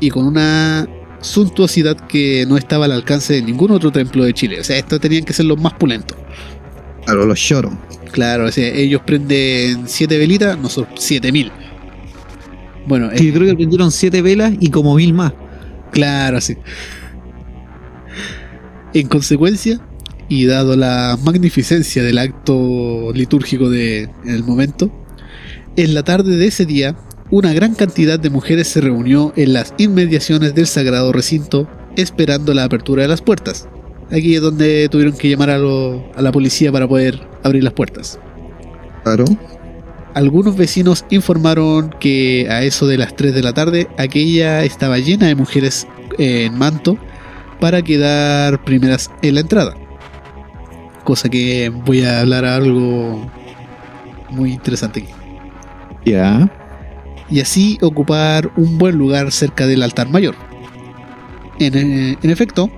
[0.00, 0.88] y con una
[1.20, 4.60] suntuosidad que no estaba al alcance de ningún otro templo de Chile.
[4.60, 6.16] O sea, estos tenían que ser los más pulentos.
[7.04, 7.72] Claro, los lloros.
[8.12, 11.52] Claro, o sea, ellos prenden 7 velitas, nosotros 7000.
[12.86, 15.32] Bueno, Sí, eh, creo que prendieron siete velas y como mil más.
[15.90, 16.56] Claro, sí.
[18.94, 19.80] En consecuencia,
[20.28, 24.90] y dado la magnificencia del acto litúrgico de en el momento,
[25.76, 26.96] en la tarde de ese día,
[27.30, 32.64] una gran cantidad de mujeres se reunió en las inmediaciones del sagrado recinto esperando la
[32.64, 33.68] apertura de las puertas.
[34.12, 37.72] Aquí es donde tuvieron que llamar a, lo- a la policía para poder abrir las
[37.72, 38.18] puertas.
[39.02, 39.24] Claro.
[40.14, 45.26] Algunos vecinos informaron que a eso de las 3 de la tarde aquella estaba llena
[45.26, 45.86] de mujeres
[46.18, 46.96] en manto
[47.60, 49.76] para quedar primeras en la entrada.
[51.06, 53.30] Cosa que voy a hablar algo
[54.30, 55.12] muy interesante aquí.
[56.04, 56.50] Ya.
[57.30, 60.34] Y así ocupar un buen lugar cerca del altar mayor.
[61.60, 62.68] En, eh, en efecto,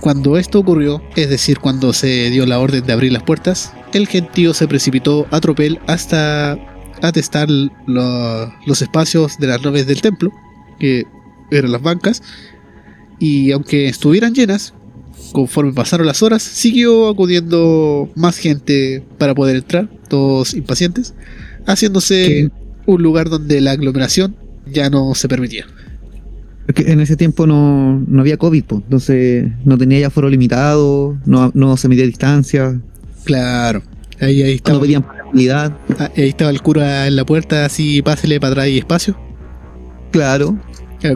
[0.00, 4.08] cuando esto ocurrió, es decir, cuando se dio la orden de abrir las puertas, el
[4.08, 6.52] gentío se precipitó a tropel hasta
[7.02, 10.32] atestar lo- los espacios de las naves del templo,
[10.78, 11.04] que
[11.50, 12.22] eran las bancas,
[13.18, 14.72] y aunque estuvieran llenas,
[15.32, 21.14] conforme pasaron las horas, siguió acudiendo más gente para poder entrar, todos impacientes,
[21.66, 22.50] haciéndose ¿Qué?
[22.86, 25.66] un lugar donde la aglomeración ya no se permitía.
[26.66, 31.18] Porque en ese tiempo no, no había COVID, pues, entonces no tenía ya foro limitado,
[31.26, 32.80] no, no se medía distancia,
[33.24, 33.82] Claro,
[34.20, 34.82] ahí, ahí, estaba, no
[35.32, 39.18] pedían ah, ahí estaba el cura en la puerta, así pásele para atrás y espacio.
[40.10, 40.58] Claro,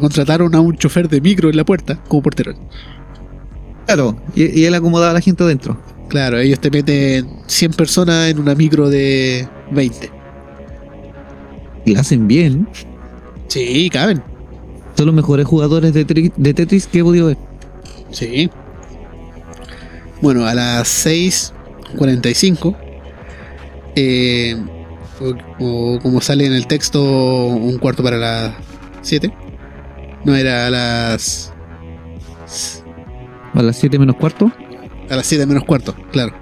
[0.00, 2.54] Contrataron a un chofer de micro en la puerta como portero.
[3.88, 4.16] Claro.
[4.36, 5.76] Y, y él acomodaba a la gente adentro.
[6.08, 10.10] Claro, ellos te meten 100 personas en una micro de 20.
[11.84, 12.68] Y la hacen bien.
[13.48, 14.22] Sí, caben.
[14.96, 17.36] Son los mejores jugadores de, tri- de Tetris que he podido ver.
[18.10, 18.50] Sí.
[20.20, 22.76] Bueno, a las 6.45,
[23.96, 24.56] eh,
[25.20, 28.54] o, o como sale en el texto, un cuarto para las
[29.02, 29.32] 7.
[30.24, 31.52] No, era a las,
[33.54, 34.50] A las 7 menos cuarto.
[35.10, 36.32] a las 7 menos cuarto, claro.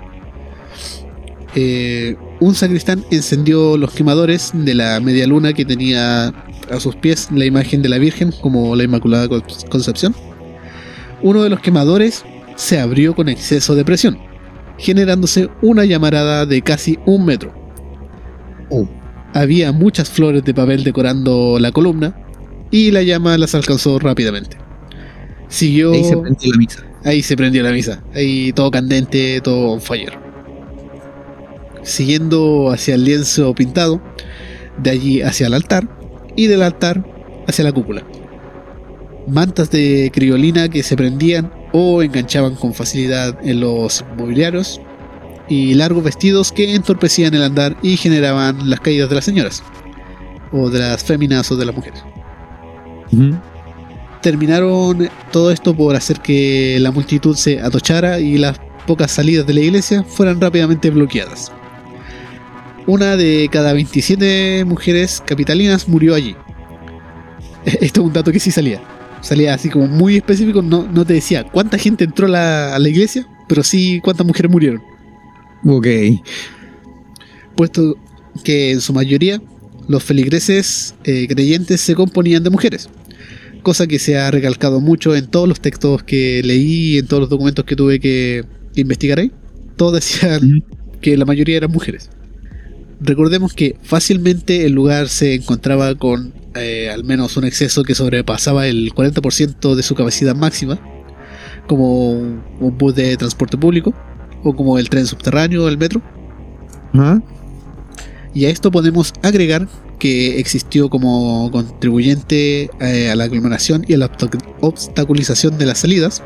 [1.54, 6.26] Eh, un sacristán encendió los quemadores de la media luna que tenía
[6.70, 10.14] a sus pies la imagen de la Virgen como la Inmaculada Con- Concepción.
[11.22, 12.24] Uno de los quemadores
[12.56, 14.18] se abrió con exceso de presión,
[14.78, 17.54] generándose una llamarada de casi un metro.
[18.68, 18.86] Oh.
[19.32, 22.16] Había muchas flores de papel decorando la columna
[22.70, 24.56] y la llama las alcanzó rápidamente.
[25.48, 25.92] Siguió...
[25.92, 26.85] Ahí se prendió la misa.
[27.04, 28.02] Ahí se prendió la misa.
[28.14, 30.18] Ahí todo candente, todo on fire.
[31.82, 34.00] Siguiendo hacia el lienzo pintado,
[34.78, 35.88] de allí hacia el altar,
[36.34, 37.04] y del altar
[37.46, 38.02] hacia la cúpula.
[39.28, 44.80] Mantas de criolina que se prendían o enganchaban con facilidad en los mobiliarios,
[45.48, 49.62] y largos vestidos que entorpecían el andar y generaban las caídas de las señoras,
[50.52, 52.02] o de las féminas o de las mujeres.
[54.22, 59.54] Terminaron todo esto por hacer que la multitud se atochara y las pocas salidas de
[59.54, 61.52] la iglesia fueran rápidamente bloqueadas.
[62.86, 66.36] Una de cada 27 mujeres capitalinas murió allí.
[67.64, 68.80] Esto es un dato que sí salía.
[69.20, 72.78] Salía así como muy específico, no, no te decía cuánta gente entró a la, a
[72.78, 74.82] la iglesia, pero sí cuántas mujeres murieron.
[75.64, 75.86] Ok.
[77.56, 77.96] puesto
[78.44, 79.40] que en su mayoría
[79.88, 82.88] los feligreses eh, creyentes se componían de mujeres,
[83.66, 87.28] cosa que se ha recalcado mucho en todos los textos que leí en todos los
[87.28, 88.44] documentos que tuve que
[88.76, 89.32] investigar ahí.
[89.74, 90.62] Todos decían
[91.00, 92.08] que la mayoría eran mujeres.
[93.00, 98.68] Recordemos que fácilmente el lugar se encontraba con eh, al menos un exceso que sobrepasaba
[98.68, 100.78] el 40% de su capacidad máxima,
[101.66, 103.92] como un un bus de transporte público,
[104.44, 106.00] o como el tren subterráneo o el metro.
[108.32, 109.66] Y a esto podemos agregar
[109.98, 115.78] que existió como contribuyente eh, a la aglomeración y a la obstac- obstaculización de las
[115.78, 116.22] salidas,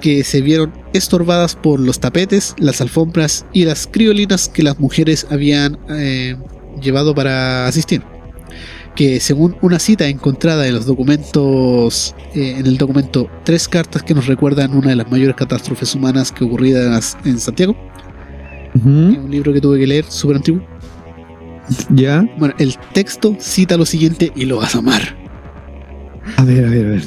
[0.00, 5.26] que se vieron estorbadas por los tapetes, las alfombras y las criolinas que las mujeres
[5.30, 6.36] habían eh,
[6.82, 8.02] llevado para asistir.
[8.94, 14.14] Que según una cita encontrada en los documentos, eh, en el documento Tres cartas que
[14.14, 17.76] nos recuerdan una de las mayores catástrofes humanas que ocurridas en Santiago,
[18.74, 18.88] Ujú.
[18.88, 20.62] un libro que tuve que leer, súper antiguo,
[21.90, 22.28] Ya.
[22.38, 25.16] Bueno, el texto cita lo siguiente y lo vas a amar.
[26.36, 27.02] A ver, a ver, a ver.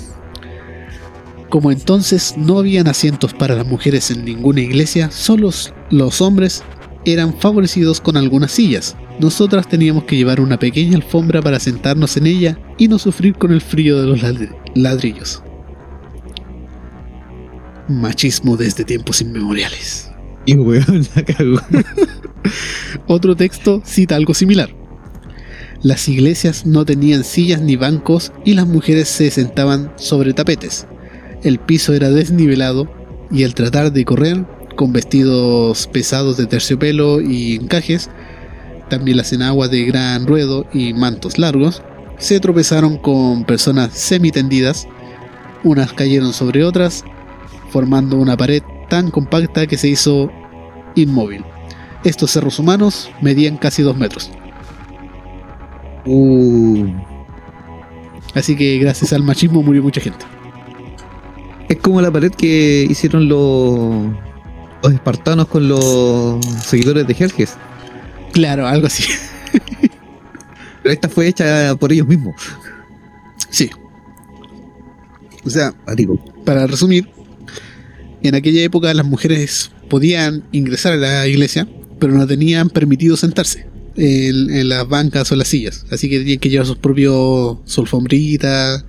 [1.50, 5.50] Como entonces no habían asientos para las mujeres en ninguna iglesia, solo
[5.90, 6.64] los hombres
[7.06, 8.96] eran favorecidos con algunas sillas.
[9.20, 13.52] Nosotras teníamos que llevar una pequeña alfombra para sentarnos en ella y no sufrir con
[13.52, 15.42] el frío de los ladri- ladrillos.
[17.88, 20.09] Machismo desde tiempos inmemoriales.
[23.08, 24.80] Otro texto cita algo similar.
[25.82, 30.88] Las iglesias no tenían sillas ni bancos y las mujeres se sentaban sobre tapetes.
[31.42, 32.92] El piso era desnivelado
[33.32, 34.46] y al tratar de correr
[34.76, 38.10] con vestidos pesados de terciopelo y encajes,
[38.90, 41.82] también las enaguas de gran ruedo y mantos largos,
[42.18, 44.88] se tropezaron con personas semitendidas,
[45.64, 47.06] unas cayeron sobre otras,
[47.70, 50.30] formando una pared tan compacta que se hizo
[51.02, 51.44] inmóvil.
[52.04, 54.32] Estos cerros humanos medían casi dos metros.
[56.06, 56.88] Uh,
[58.36, 60.26] Así que gracias al machismo murió mucha gente.
[61.68, 64.06] es como la pared que hicieron los,
[64.84, 67.56] los espartanos con los seguidores de Jerjes.
[68.32, 69.04] Claro, algo así.
[70.84, 72.36] Pero esta fue hecha por ellos mismos.
[73.50, 73.70] Sí.
[75.46, 75.74] O sea,
[76.46, 77.10] para resumir,
[78.22, 81.68] en aquella época las mujeres podían ingresar a la iglesia,
[82.00, 85.86] pero no tenían permitido sentarse en, en las bancas o las sillas.
[85.92, 88.86] Así que tenían que llevar sus propios su alfombrita,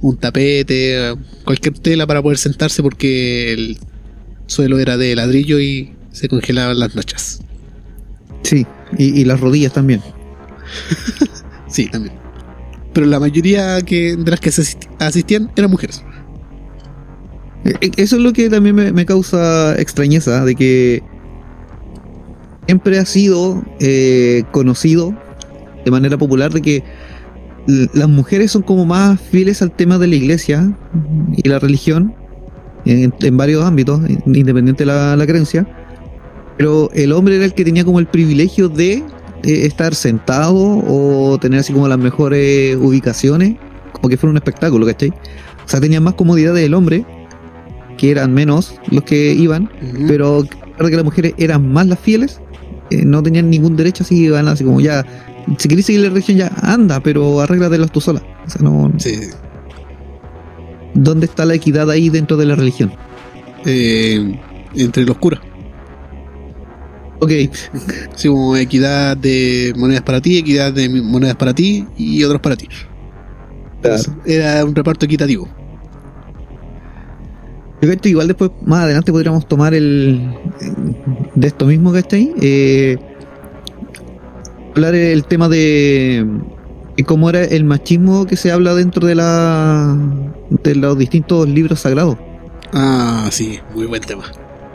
[0.00, 3.78] un tapete, cualquier tela para poder sentarse porque el
[4.46, 7.40] suelo era de ladrillo y se congelaban las noches.
[8.42, 8.66] Sí,
[8.98, 10.00] y, y las rodillas también.
[11.70, 12.14] Sí, también.
[12.92, 16.02] Pero la mayoría que, de las que se asistían eran mujeres.
[17.64, 21.02] E- e- Eso es lo que también me, me causa extrañeza, de que
[22.66, 25.12] siempre ha sido eh, conocido
[25.84, 26.84] de manera popular de que
[27.66, 30.72] las mujeres son como más fieles al tema de la iglesia
[31.36, 32.14] y la religión
[32.84, 35.66] en, varios ámbitos, independiente de la, creencia,
[36.56, 39.02] pero el hombre era el que tenía como el privilegio de eh,
[39.42, 43.56] estar sentado o tener así como las mejores ubicaciones,
[43.92, 45.10] como que fuera un espectáculo, ¿cachai?
[45.10, 47.04] O sea, tenía más comodidad del hombre
[48.00, 49.70] que eran menos los que iban,
[50.08, 50.48] pero de
[50.90, 52.40] que las mujeres eran más las fieles,
[52.90, 55.04] eh, no tenían ningún derecho así, iban así como ya,
[55.58, 58.22] si querés seguir la religión ya anda, pero arréglatelas tú sola.
[58.46, 59.20] O sea, no, Sí.
[60.94, 62.90] ¿dónde está la equidad ahí dentro de la religión?
[63.66, 64.34] Eh,
[64.74, 65.40] entre los curas.
[67.18, 67.32] Ok,
[68.14, 72.56] Así como equidad de monedas para ti, equidad de monedas para ti y otros para
[72.56, 72.66] ti.
[74.24, 75.46] Era un reparto equitativo.
[77.80, 80.34] Yo creo que igual después, más adelante podríamos tomar el
[81.34, 82.98] de esto mismo que está ahí, eh,
[84.74, 86.26] hablar el tema de,
[87.06, 89.96] cómo era el machismo que se habla dentro de la
[90.50, 92.18] de los distintos libros sagrados.
[92.72, 94.24] Ah, sí, muy buen tema.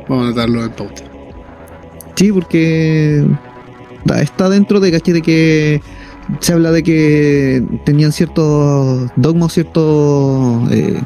[0.10, 1.04] Vamos a anotarlo en pauta.
[2.16, 3.26] Sí, porque
[4.20, 5.14] está dentro de, ¿cachai?
[5.14, 5.82] de que
[6.40, 11.02] se habla de que tenían ciertos dogmas, ciertos eh,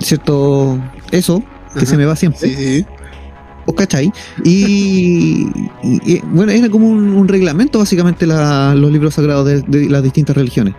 [0.00, 0.78] cierto
[1.10, 1.42] eso
[1.74, 1.86] que Ajá.
[1.86, 2.40] se me va siempre.
[2.48, 2.86] Sí, sí.
[3.66, 4.10] ¿Vos cachai?
[4.44, 5.46] Y,
[5.82, 9.88] y- y, bueno, era como un, un reglamento básicamente la- los libros sagrados de, de
[9.90, 10.74] las distintas religiones.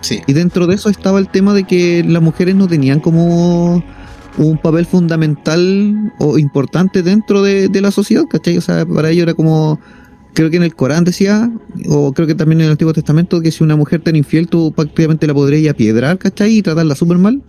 [0.00, 0.20] Sí.
[0.26, 3.84] Y dentro de eso estaba el tema de que las mujeres no tenían como
[4.38, 8.56] un papel fundamental o importante dentro de, de la sociedad, ¿cachai?
[8.58, 9.78] O sea, para ello era como,
[10.34, 11.52] creo que en el Corán decía,
[11.88, 14.72] o creo que también en el Antiguo Testamento, que si una mujer era infiel, tú
[14.72, 16.56] prácticamente la podrías apiedrar, ¿cachai?
[16.56, 17.40] Y tratarla súper mal.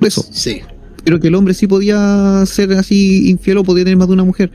[0.00, 0.24] Eso.
[0.30, 0.60] Sí.
[1.04, 4.24] Pero que el hombre sí podía ser así infiel o podía tener más de una
[4.24, 4.50] mujer.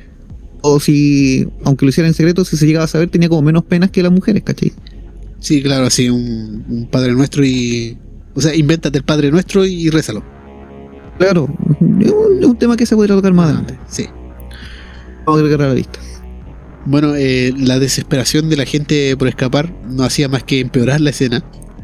[0.62, 3.64] O si, aunque lo hiciera en secreto, si se llegaba a saber, tenía como menos
[3.64, 4.72] penas que las mujeres, ¿cachai?
[5.40, 7.98] Sí, claro, así un, un Padre Nuestro y...
[8.36, 10.24] O sea, invéntate el Padre Nuestro y rézalo.
[11.20, 11.48] Claro,
[12.00, 13.78] es un, es un tema que se podría tocar más adelante.
[13.88, 14.08] Sí.
[15.26, 16.00] Vamos a agregar a la lista.
[16.86, 21.12] Bueno, eh, la desesperación de la gente por escapar no hacía más que empeorar la
[21.12, 21.44] escena,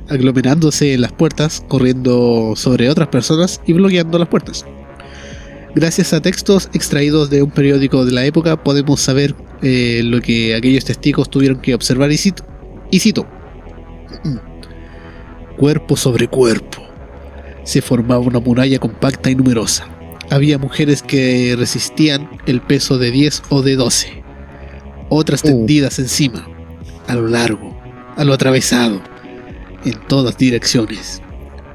[0.10, 4.66] aglomerándose en las puertas, corriendo sobre otras personas y bloqueando las puertas.
[5.76, 10.56] Gracias a textos extraídos de un periódico de la época podemos saber eh, lo que
[10.56, 12.44] aquellos testigos tuvieron que observar y cito.
[12.92, 13.28] Y cito.
[15.58, 16.82] Cuerpo sobre cuerpo.
[17.64, 19.88] Se formaba una muralla compacta y numerosa.
[20.32, 24.24] Había mujeres que resistían el peso de 10 o de 12.
[25.10, 25.48] Otras Oh.
[25.48, 26.48] tendidas encima,
[27.08, 27.76] a lo largo,
[28.16, 29.02] a lo atravesado,
[29.86, 31.22] en todas direcciones.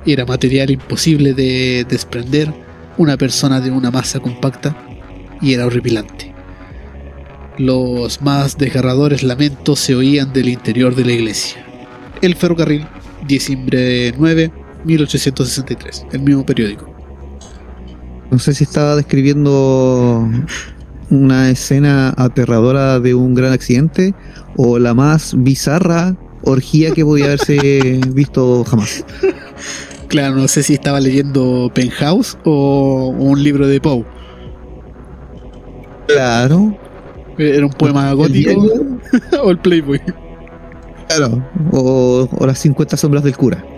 [0.06, 2.52] Era material imposible de desprender
[2.98, 4.76] una persona de una masa compacta
[5.40, 6.32] y era horripilante.
[7.58, 11.64] Los más desgarradores lamentos se oían del interior de la iglesia.
[12.20, 12.86] El ferrocarril,
[13.26, 14.50] diciembre 9,
[14.84, 16.92] 1863, el mismo periódico.
[18.30, 20.28] No sé si estaba describiendo
[21.10, 24.14] una escena aterradora de un gran accidente
[24.56, 29.04] o la más bizarra orgía que podía haberse visto jamás.
[30.08, 34.04] Claro, no sé si estaba leyendo Penthouse o un libro de Poe.
[36.06, 36.76] Claro.
[37.36, 38.64] Era un poema gótico
[39.42, 40.00] o el Playboy.
[41.08, 41.44] Claro.
[41.72, 43.64] O, o las 50 sombras del cura.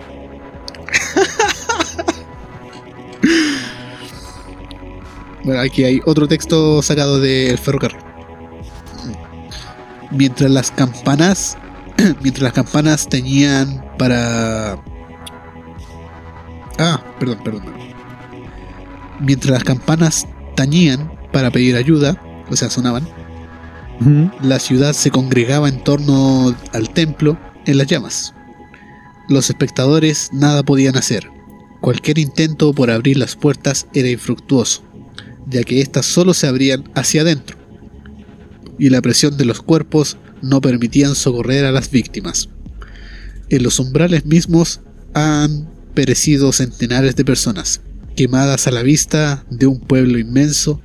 [5.47, 8.01] Bueno, aquí hay otro texto sacado del ferrocarril.
[10.11, 11.57] Mientras las campanas,
[12.21, 14.81] mientras las campanas tenían para...
[16.79, 17.63] Ah, perdón, perdón.
[19.19, 23.07] Mientras las campanas tañían para pedir ayuda, o sea, sonaban,
[24.43, 28.33] la ciudad se congregaba en torno al templo en las llamas.
[29.27, 31.31] Los espectadores nada podían hacer.
[31.81, 34.83] Cualquier intento por abrir las puertas era infructuoso,
[35.47, 37.57] ya que éstas solo se abrían hacia adentro,
[38.77, 42.49] y la presión de los cuerpos no permitían socorrer a las víctimas.
[43.49, 44.81] En los umbrales mismos
[45.13, 47.81] han perecido centenares de personas,
[48.15, 50.81] quemadas a la vista de un pueblo inmenso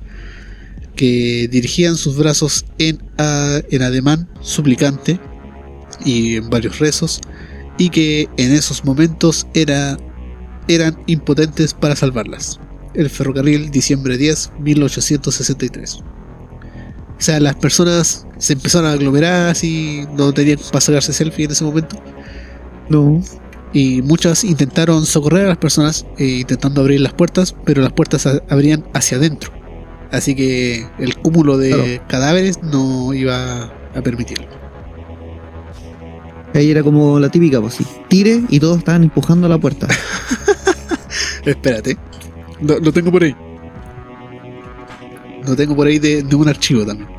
[0.95, 5.19] que dirigían sus brazos en, en ademán suplicante
[6.05, 7.21] y en varios rezos,
[7.77, 9.97] y que en esos momentos era,
[10.67, 12.59] eran impotentes para salvarlas.
[12.93, 15.95] El ferrocarril, diciembre 10, 1863.
[15.95, 16.05] O
[17.17, 21.63] sea, las personas se empezaron a aglomerar así, no tenían para sacarse selfie en ese
[21.63, 21.97] momento.
[22.89, 23.21] No.
[23.71, 28.27] Y muchas intentaron socorrer a las personas eh, intentando abrir las puertas, pero las puertas
[28.49, 29.51] abrían hacia adentro.
[30.11, 32.07] Así que el cúmulo de Claro.
[32.09, 33.63] cadáveres no iba
[33.95, 34.45] a permitirlo.
[36.53, 37.85] Ahí era como la típica, pues sí.
[38.09, 39.87] Tire y todos estaban empujando la puerta.
[41.45, 41.97] Espérate.
[42.61, 43.33] Lo, lo tengo por ahí.
[45.47, 47.09] Lo tengo por ahí de, de un archivo también.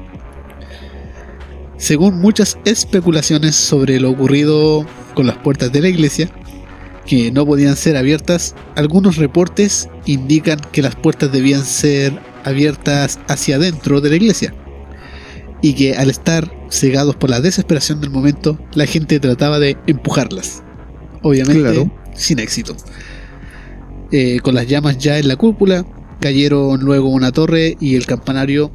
[1.85, 6.31] Según muchas especulaciones sobre lo ocurrido con las puertas de la iglesia,
[7.05, 13.57] que no podían ser abiertas, algunos reportes indican que las puertas debían ser abiertas hacia
[13.57, 14.55] adentro de la iglesia.
[15.61, 20.63] Y que al estar cegados por la desesperación del momento, la gente trataba de empujarlas.
[21.21, 21.93] Obviamente Claro.
[22.15, 22.75] sin éxito.
[24.11, 25.85] Eh, con las llamas ya en la cúpula,
[26.19, 28.73] cayeron luego una torre y el campanario.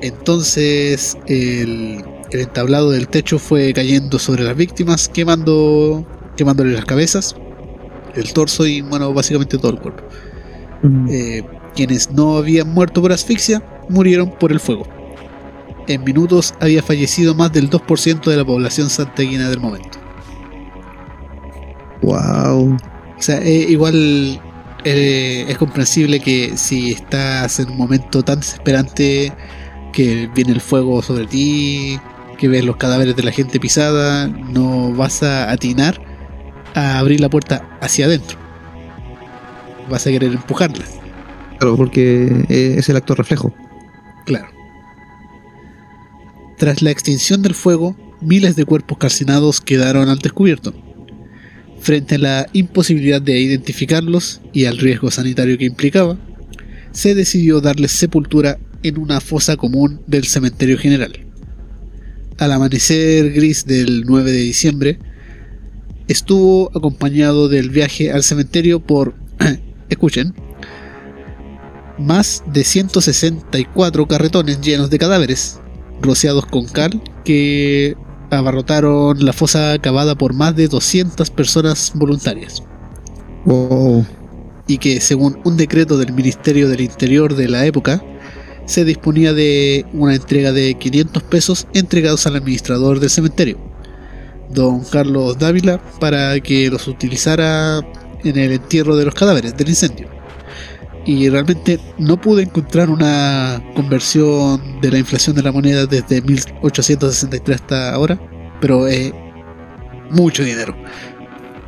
[0.00, 6.06] Entonces el, el entablado del techo fue cayendo sobre las víctimas, quemando,
[6.36, 7.36] quemándole las cabezas,
[8.14, 10.02] el torso y bueno, básicamente todo el cuerpo.
[10.82, 11.08] Mm.
[11.10, 14.86] Eh, quienes no habían muerto por asfixia murieron por el fuego.
[15.88, 19.98] En minutos había fallecido más del 2% de la población santiaguina del momento.
[22.02, 22.76] Wow.
[23.18, 24.40] O sea, eh, igual
[24.84, 29.32] eh, es comprensible que si estás en un momento tan desesperante
[29.92, 32.00] que viene el fuego sobre ti,
[32.42, 36.02] que ves los cadáveres de la gente pisada, no vas a atinar
[36.74, 38.36] a abrir la puerta hacia adentro.
[39.88, 40.84] Vas a querer empujarla.
[41.60, 43.54] Claro, porque eh, es el acto reflejo.
[44.26, 44.48] Claro.
[46.58, 50.74] Tras la extinción del fuego, miles de cuerpos calcinados quedaron al descubierto.
[51.80, 56.18] Frente a la imposibilidad de identificarlos y al riesgo sanitario que implicaba,
[56.90, 61.31] se decidió darles sepultura en una fosa común del cementerio general.
[62.38, 64.98] Al amanecer gris del 9 de diciembre,
[66.08, 69.14] estuvo acompañado del viaje al cementerio por,
[69.88, 70.34] escuchen,
[71.98, 75.60] más de 164 carretones llenos de cadáveres,
[76.00, 77.96] rociados con cal, que
[78.30, 82.62] abarrotaron la fosa cavada por más de 200 personas voluntarias,
[83.44, 84.06] Wow.
[84.66, 88.02] y que según un decreto del Ministerio del Interior de la época,
[88.66, 93.58] se disponía de una entrega de 500 pesos entregados al administrador del cementerio,
[94.50, 97.80] don Carlos Dávila, para que los utilizara
[98.24, 100.08] en el entierro de los cadáveres del incendio.
[101.04, 107.60] Y realmente no pude encontrar una conversión de la inflación de la moneda desde 1863
[107.60, 108.20] hasta ahora,
[108.60, 109.12] pero es
[110.10, 110.76] mucho dinero.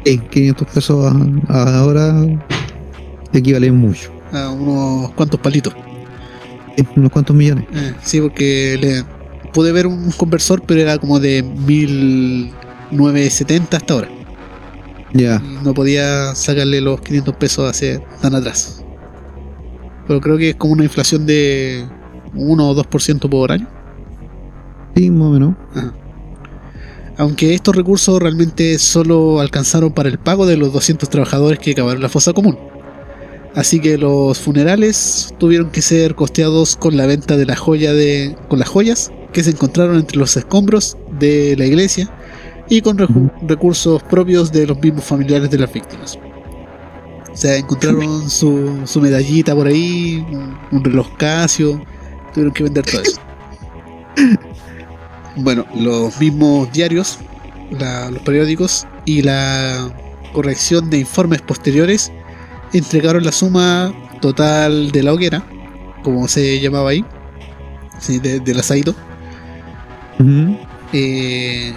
[0.04, 1.14] Eh, 500 pesos
[1.48, 2.14] ahora
[3.32, 4.12] equivalen mucho.
[4.32, 5.74] A unos cuantos palitos.
[6.96, 7.66] Unos cuantos millones.
[7.72, 9.04] Eh, sí, porque le
[9.52, 14.08] pude ver un conversor, pero era como de 1970 hasta ahora.
[15.12, 15.38] Ya.
[15.62, 18.84] No podía sacarle los 500 pesos hacia tan atrás.
[20.08, 21.86] Pero creo que es como una inflación de
[22.34, 23.68] 1 o 2% por año.
[24.96, 25.54] Sí, más o menos.
[27.16, 32.02] Aunque estos recursos realmente solo alcanzaron para el pago de los 200 trabajadores que cavaron
[32.02, 32.58] la fosa común.
[33.54, 38.36] Así que los funerales tuvieron que ser costeados con la venta de la joya de.
[38.48, 42.08] con las joyas que se encontraron entre los escombros de la iglesia
[42.68, 42.96] y con
[43.46, 46.18] recursos propios de los mismos familiares de las víctimas.
[47.32, 51.84] O sea, encontraron su, su medallita por ahí, un, un reloj Casio,
[52.32, 53.20] tuvieron que vender todo eso.
[55.36, 57.18] Bueno, los mismos diarios,
[57.70, 59.92] la- los periódicos y la
[60.32, 62.12] corrección de informes posteriores
[62.72, 65.44] entregaron la suma total de la hoguera,
[66.02, 67.04] como se llamaba ahí,
[68.00, 68.94] sí, de- del asaído.
[70.92, 71.72] Eh,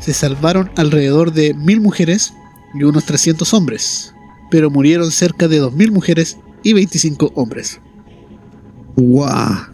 [0.00, 2.32] se salvaron alrededor de mil mujeres
[2.74, 4.14] y unos 300 hombres,
[4.50, 7.80] pero murieron cerca de 2.000 mujeres y 25 hombres.
[8.96, 9.66] Guau.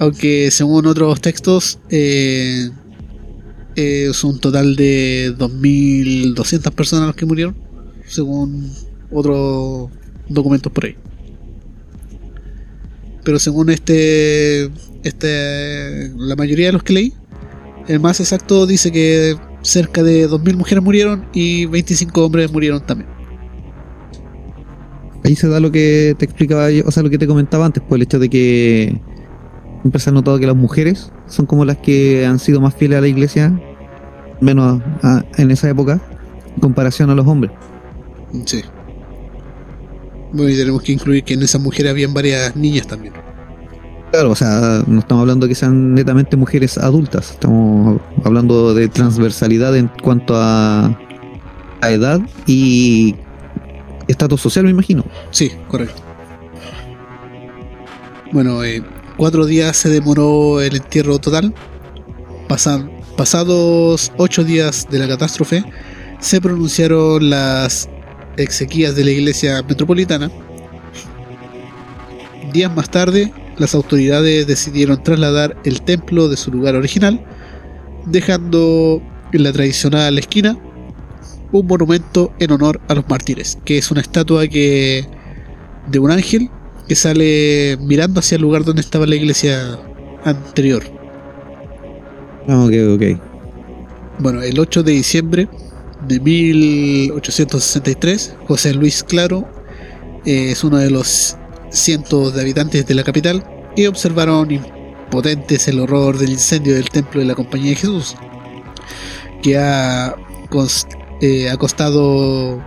[0.00, 2.70] Aunque según otros textos eh,
[3.74, 7.56] es un total de 2.200 personas los que murieron,
[8.08, 8.72] según
[9.10, 9.90] otros
[10.28, 10.96] documentos por ahí.
[13.24, 14.70] Pero según este,
[15.02, 17.12] este, la mayoría de los que leí,
[17.88, 23.10] el más exacto dice que cerca de 2.000 mujeres murieron y 25 hombres murieron también.
[25.24, 27.98] Ahí se da lo que te explicaba o sea, lo que te comentaba antes, pues
[27.98, 29.00] el hecho de que
[29.82, 32.98] siempre se ha notado que las mujeres son como las que han sido más fieles
[32.98, 33.60] a la iglesia,
[34.40, 36.00] menos a- en esa época,
[36.54, 37.52] en comparación a los hombres.
[38.44, 38.62] Sí.
[40.32, 43.14] Bueno, y tenemos que incluir que en esas mujeres habían varias niñas también.
[44.10, 49.76] Claro, o sea, no estamos hablando que sean netamente mujeres adultas, estamos hablando de transversalidad
[49.76, 50.98] en cuanto a,
[51.82, 53.14] a edad y
[54.06, 55.04] estatus social, me imagino.
[55.30, 56.02] Sí, correcto.
[58.32, 58.82] Bueno, eh,
[59.16, 61.54] cuatro días se demoró el entierro total.
[62.48, 65.64] Pasan, pasados ocho días de la catástrofe,
[66.18, 67.90] se pronunciaron las
[68.38, 70.30] exequias de la iglesia metropolitana.
[72.52, 77.20] Días más tarde, las autoridades decidieron trasladar el templo de su lugar original,
[78.06, 80.58] dejando en la tradicional esquina
[81.52, 85.06] un monumento en honor a los mártires, que es una estatua que
[85.90, 86.50] de un ángel
[86.86, 89.78] que sale mirando hacia el lugar donde estaba la iglesia
[90.24, 90.82] anterior.
[92.48, 93.20] Ah, Ok, ok.
[94.20, 95.48] Bueno, el 8 de diciembre
[96.06, 99.48] de 1863, José Luis Claro
[100.24, 101.36] eh, es uno de los
[101.70, 103.44] cientos de habitantes de la capital
[103.76, 108.14] y observaron impotentes el horror del incendio del templo de la Compañía de Jesús,
[109.42, 110.14] que ha,
[111.20, 112.62] eh, costado,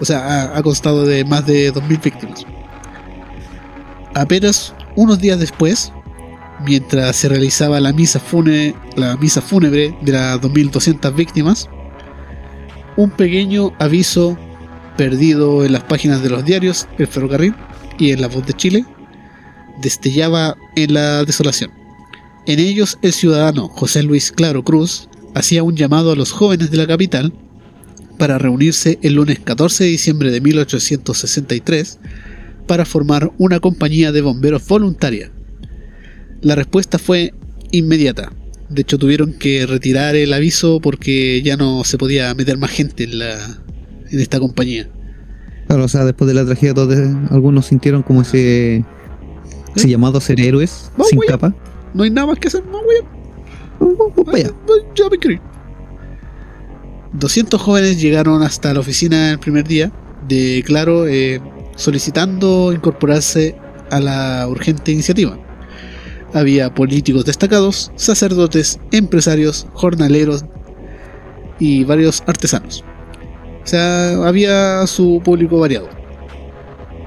[0.00, 2.46] o sea, ha, costado de más de 2.000 víctimas.
[4.14, 5.92] Apenas unos días después,
[6.64, 8.20] mientras se realizaba la misa,
[8.96, 11.68] la misa fúnebre de las 2.200 víctimas,
[12.96, 14.38] un pequeño aviso
[14.96, 17.54] perdido en las páginas de los diarios El Ferrocarril
[17.98, 18.84] y en La Voz de Chile
[19.80, 21.70] destellaba en la desolación.
[22.46, 26.76] En ellos el ciudadano José Luis Claro Cruz hacía un llamado a los jóvenes de
[26.76, 27.32] la capital
[28.18, 31.98] para reunirse el lunes 14 de diciembre de 1863
[32.66, 35.30] para formar una compañía de bomberos voluntaria.
[36.40, 37.34] La respuesta fue
[37.72, 38.30] inmediata.
[38.74, 43.04] De hecho, tuvieron que retirar el aviso porque ya no se podía meter más gente
[43.04, 43.36] en, la,
[44.10, 44.88] en esta compañía.
[45.68, 46.98] Claro, o sea, después de la tragedia, todos,
[47.30, 48.84] algunos sintieron como ese,
[49.76, 51.28] ese llamado a ser héroes sin güey.
[51.28, 51.54] capa.
[51.94, 53.96] No hay nada más que hacer, no, weón.
[53.96, 54.50] Vamos para allá.
[54.96, 55.40] Ya me ir.
[57.12, 59.92] 200 jóvenes llegaron hasta la oficina el primer día
[60.26, 61.40] de Claro eh,
[61.76, 63.54] solicitando incorporarse
[63.90, 65.38] a la urgente iniciativa.
[66.34, 70.44] Había políticos destacados, sacerdotes, empresarios, jornaleros
[71.58, 72.84] y varios artesanos.
[73.62, 75.88] O sea, había su público variado.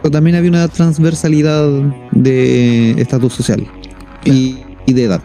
[0.02, 1.68] Pero también había una transversalidad
[2.14, 3.68] de estatus social
[4.26, 5.22] y, y de edad.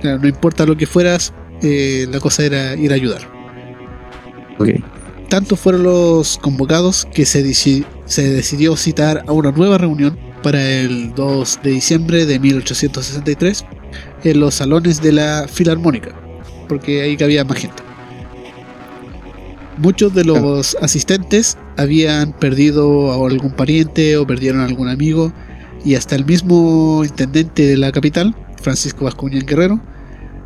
[0.00, 1.32] Claro, no importa lo que fueras,
[1.62, 3.22] eh, la cosa era ir a ayudar.
[4.58, 4.70] Ok.
[5.28, 10.62] Tantos fueron los convocados que se, deci- se decidió citar a una nueva reunión para
[10.62, 13.64] el 2 de diciembre de 1863
[14.24, 16.14] en los salones de la Filarmónica,
[16.68, 17.82] porque ahí cabía más gente.
[19.78, 25.32] Muchos de los asistentes habían perdido a algún pariente o perdieron a algún amigo
[25.82, 29.80] y hasta el mismo intendente de la capital, Francisco Bascuñán Guerrero,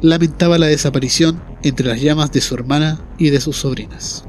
[0.00, 4.24] lamentaba la desaparición entre las llamas de su hermana y de sus sobrinas.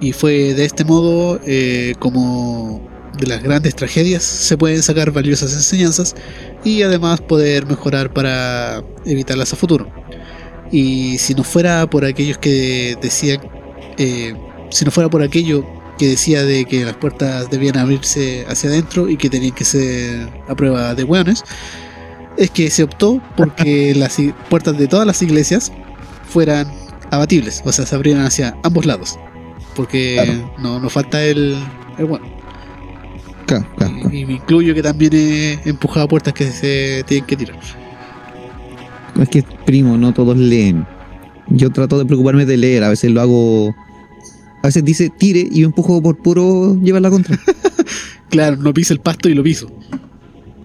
[0.00, 5.52] Y fue de este modo eh, como de las grandes tragedias se pueden sacar valiosas
[5.52, 6.14] enseñanzas
[6.64, 9.88] y además poder mejorar para evitarlas a futuro.
[10.72, 13.40] Y si no fuera por aquellos que decían,
[13.98, 14.34] eh,
[14.70, 15.64] si no fuera por aquello
[15.98, 20.28] que decía de que las puertas debían abrirse hacia adentro y que tenían que ser
[20.48, 21.42] a prueba de hueones,
[22.36, 24.16] es que se optó porque las
[24.50, 25.72] puertas de todas las iglesias
[26.28, 26.70] fueran
[27.10, 29.16] abatibles, o sea, se abrieran hacia ambos lados,
[29.76, 30.52] porque Claro.
[30.58, 31.56] no nos falta el,
[31.98, 32.26] el bueno.
[33.46, 34.14] Claro, claro, claro.
[34.14, 37.58] Y, me incluyo que también he empujado puertas que se tienen que tirar.
[39.20, 40.86] Es que, primo, no todos leen.
[41.48, 43.74] Yo trato de preocuparme de leer, a veces lo hago.
[44.62, 47.38] A veces dice tire y yo empujo por puro llevar la contra.
[48.28, 49.70] Claro, no pise el pasto y lo piso.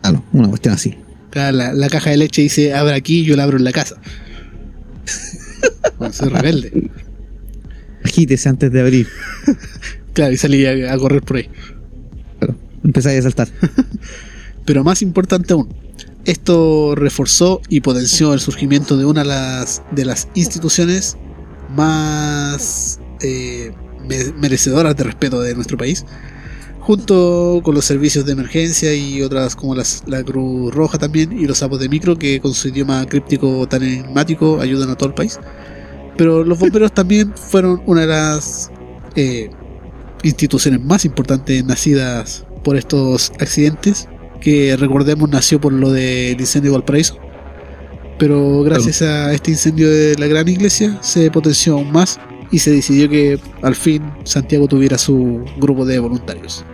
[0.01, 0.97] Ah, no, una cuestión así.
[1.29, 3.71] Claro, la, la caja de leche dice abre aquí y yo la abro en la
[3.71, 3.97] casa.
[5.99, 6.89] Bueno, soy rebelde.
[8.03, 9.07] Agítese antes de abrir.
[10.13, 11.49] Claro, y salí a, a correr por ahí.
[12.84, 13.49] Empezáis a saltar.
[14.65, 15.69] Pero más importante aún,
[16.25, 21.17] esto reforzó y potenció el surgimiento de una de las, instituciones
[21.75, 23.71] más eh,
[24.07, 26.05] me- merecedoras de respeto de nuestro país,
[26.79, 31.59] junto con los servicios de emergencia y otras como la Cruz Roja también y los
[31.59, 35.39] sapos de micro que con su idioma críptico tan enigmático ayudan a todo el país.
[36.17, 38.69] Pero los bomberos también fueron una de las
[39.15, 39.49] eh,
[40.23, 44.07] instituciones más importantes nacidas por estos accidentes
[44.39, 47.18] que recordemos nació por lo del incendio de Valparaíso.
[48.18, 52.20] Pero gracias a este incendio de la gran iglesia se potenció aún más
[52.51, 56.66] y se decidió que al fin Santiago tuviera su grupo de voluntarios.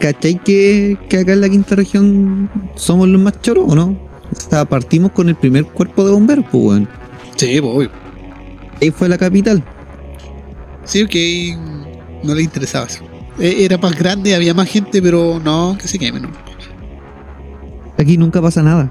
[0.00, 4.10] ¿Cachai que, que acá en la quinta región somos los más choros o no?
[4.34, 6.88] O sea, partimos con el primer cuerpo de bomberos, pues, weón.
[7.36, 7.90] Sí, pues, obvio.
[8.80, 9.62] Ahí fue la capital.
[10.84, 11.56] Sí, que
[12.22, 13.09] no le interesaba eso.
[13.40, 16.30] E- Era más grande, había más gente, pero no, que se queme, ¿no?
[17.98, 18.90] Aquí nunca pasa nada.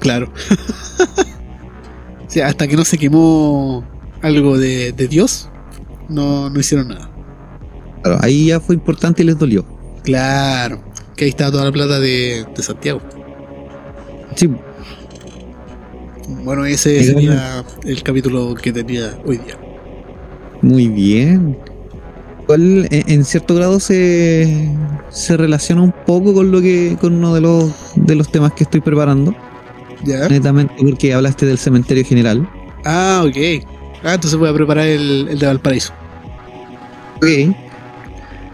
[0.00, 0.32] Claro.
[2.26, 3.84] o sea, hasta que no se quemó
[4.22, 5.50] algo de, de Dios,
[6.08, 7.10] no, no hicieron nada.
[8.02, 9.64] Claro, ahí ya fue importante y les dolió.
[10.04, 10.80] Claro,
[11.16, 13.00] que ahí está toda la plata de, de Santiago.
[14.36, 14.48] Sí,
[16.44, 19.58] Bueno, ese sería el capítulo que tenía hoy día.
[20.62, 21.58] muy bien.
[22.48, 24.70] Igual, en, en cierto grado se,
[25.10, 28.64] se relaciona un poco con lo que con uno de los de los temas que
[28.64, 29.34] estoy preparando.
[30.02, 30.28] ¿Ya?
[30.28, 32.48] Netamente porque hablaste del cementerio general.
[32.84, 33.36] Ah, ok.
[34.02, 35.92] Ah, entonces voy a preparar el, el de Valparaíso.
[37.16, 37.54] Ok.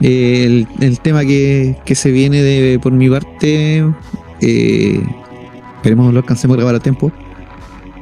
[0.00, 3.84] El, el tema que, que se viene de por mi parte,
[4.40, 5.00] eh,
[5.76, 7.12] esperemos lo alcancemos a grabar a tiempo.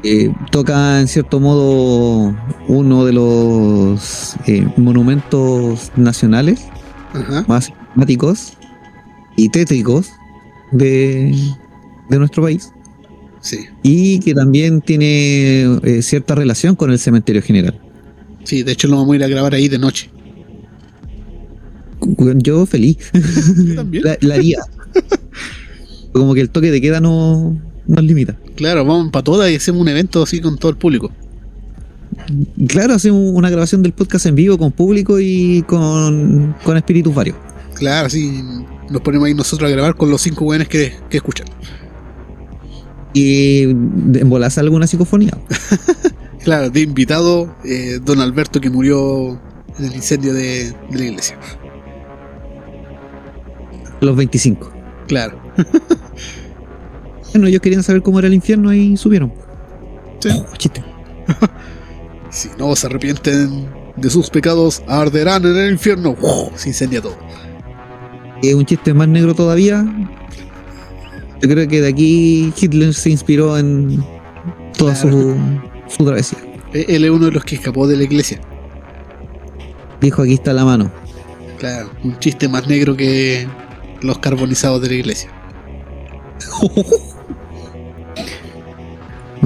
[0.03, 2.35] Eh, toca en cierto modo
[2.69, 6.65] uno de los eh, monumentos nacionales
[7.13, 7.45] Ajá.
[7.47, 8.55] más emblemáticos
[9.37, 10.09] y tétricos
[10.73, 11.35] de,
[12.09, 12.71] de nuestro país
[13.41, 13.59] Sí.
[13.83, 17.81] y que también tiene eh, cierta relación con el cementerio general.
[18.45, 20.11] Sí, de hecho lo vamos a ir a grabar ahí de noche.
[22.37, 22.99] Yo feliz.
[23.65, 24.05] Yo también.
[24.05, 24.61] la, la haría.
[26.13, 28.37] Como que el toque de queda no nos limita.
[28.63, 31.11] Claro, vamos para todas y hacemos un evento así con todo el público.
[32.69, 37.37] Claro, hacemos una grabación del podcast en vivo con público y con, con espíritus varios.
[37.75, 38.41] Claro, así
[38.89, 41.49] nos ponemos ahí nosotros a grabar con los cinco buenos que, que escuchan.
[43.15, 45.37] Y en bolas alguna psicofonía.
[46.45, 49.41] Claro, de invitado, eh, don Alberto que murió
[49.79, 51.39] en el incendio de, de la iglesia.
[54.01, 54.73] Los 25.
[55.07, 55.41] Claro.
[57.33, 59.33] Bueno, ellos querían saber cómo era el infierno y subieron.
[60.21, 60.29] Sí.
[60.33, 60.83] Oh, chiste.
[62.31, 66.17] Si no se arrepienten de sus pecados, arderán en el infierno.
[66.19, 66.57] ¡Uf!
[66.57, 67.15] Se incendia todo.
[68.43, 69.85] Es un chiste más negro todavía.
[71.43, 74.03] Yo creo que de aquí Hitler se inspiró en
[74.79, 75.37] toda su,
[75.89, 76.39] su travesía.
[76.73, 78.41] Eh, Él es uno de los que escapó de la iglesia.
[80.01, 80.91] Dijo, aquí está la mano.
[81.59, 83.47] Claro, un chiste más negro que
[84.01, 85.31] los carbonizados de la iglesia.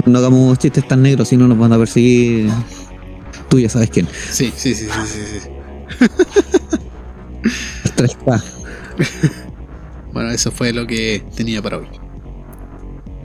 [0.07, 2.49] No hagamos chistes tan negros, si no nos van a perseguir.
[3.49, 4.07] Tú ya sabes quién.
[4.31, 5.39] Sí, sí, sí, sí, sí.
[5.39, 5.49] sí.
[10.13, 11.87] Bueno, eso fue lo que tenía para hoy.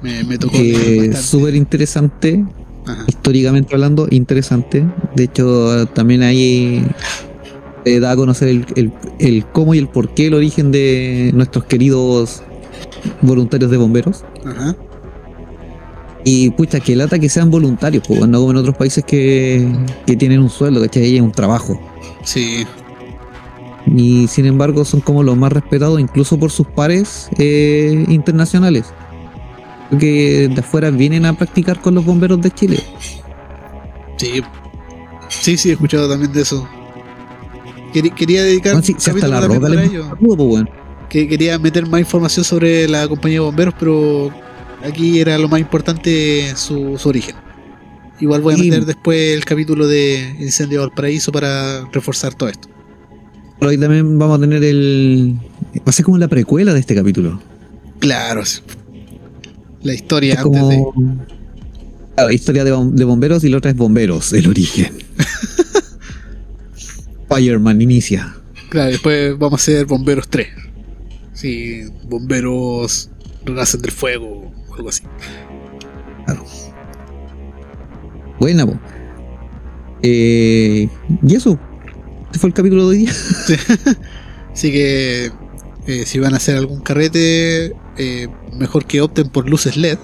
[0.03, 0.57] Me, me tocó.
[0.59, 1.13] Eh.
[1.15, 2.45] Súper interesante,
[2.87, 3.05] Ajá.
[3.07, 4.85] históricamente hablando, interesante.
[5.17, 6.85] De hecho, también ahí
[7.85, 11.31] eh, da a conocer el, el- el cómo y el por qué, el origen de
[11.35, 12.43] nuestros queridos
[13.23, 14.25] voluntarios de bomberos.
[14.45, 14.77] Ajá.
[16.25, 19.67] Y pucha, que lata que sean voluntarios, pues no como en otros países que,
[20.07, 21.17] que tienen un sueldo, ¿cachai?
[21.17, 21.81] Es un trabajo.
[22.23, 22.65] Sí,
[23.87, 28.95] Y sin embargo son como los más respetados incluso por sus pares eh, internacionales.
[29.99, 32.85] Que de afuera vienen a practicar con los bomberos de Chile.
[34.17, 34.43] sí.
[35.29, 36.69] Sí, sí, he escuchado también de eso.
[37.93, 40.15] quería, quería dedicar Bueno, sí, hasta la roca para le ello.
[40.21, 40.71] pudo, pues, weón.
[41.09, 44.35] que quería meter más información sobre la compañía de bomberos, pero
[44.85, 47.37] aquí era lo más importante su, su origen.
[48.21, 52.69] Igual voy a meter después el capítulo de Incendio de Valparaíso para reforzar todo esto.
[53.61, 55.37] Hoy también vamos a tener el.
[55.79, 57.41] Va a ser como la precuela de este capítulo.
[58.01, 58.61] Claro, sí.
[59.83, 60.93] la historia Es antes como.
[60.97, 61.33] de.
[62.15, 64.93] Claro, historia de, bom- de bomberos y la otra es bomberos, el origen.
[67.29, 68.35] Fireman inicia.
[68.69, 70.49] Claro, después vamos a hacer Bomberos 3.
[71.35, 73.11] Sí, Bomberos
[73.45, 75.03] Renacen del Fuego o algo así.
[78.39, 78.77] Buena, po.
[80.03, 80.89] Eh,
[81.23, 81.59] y eso.
[82.27, 83.13] Este fue el capítulo de hoy día.
[84.53, 85.31] Así que
[85.87, 89.99] eh, si van a hacer algún carrete, eh, mejor que opten por luces LED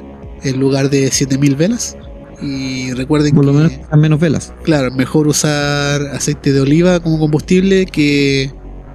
[0.44, 1.96] en lugar de 7000 velas.
[2.40, 4.52] Y recuerden Por lo que, menos a menos velas.
[4.62, 8.52] claro, mejor usar aceite de oliva como combustible que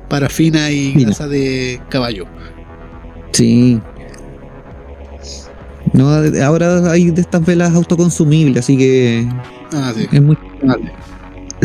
[0.09, 1.07] parafina y Mira.
[1.07, 2.25] grasa de caballo.
[3.33, 3.81] Sí.
[5.91, 6.07] No,
[6.43, 9.27] ahora hay de estas velas autoconsumibles, así que
[9.73, 10.07] Ah, sí.
[10.11, 10.37] es muy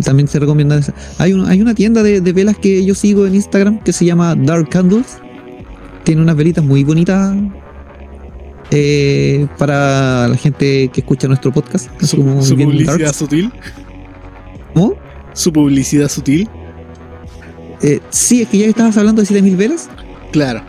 [0.04, 0.94] también se recomienda esa.
[1.18, 4.04] Hay, un- hay una tienda de, de velas que yo sigo en Instagram que se
[4.04, 5.18] llama Dark Candles.
[6.04, 7.34] Tiene unas velitas muy bonitas
[8.70, 11.88] eh, para la gente que escucha nuestro podcast.
[12.02, 13.16] Su, como su bien publicidad darks.
[13.16, 13.52] sutil.
[14.74, 14.94] ¿Cómo?
[15.32, 16.48] Su publicidad sutil.
[17.82, 19.88] Eh, sí, es que ya estabas hablando de 7000 velas.
[20.32, 20.62] Claro.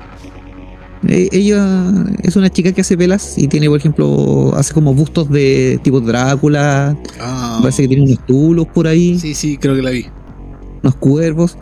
[1.08, 1.92] Eh, ella
[2.24, 6.02] es una chica que hace velas y tiene, por ejemplo, hace como bustos de tipo
[6.02, 6.98] Drácula.
[7.20, 9.18] Ah, Parece que tiene unos tulos por ahí.
[9.20, 10.06] sí, sí, creo que la vi.
[10.84, 11.58] unos cuervos.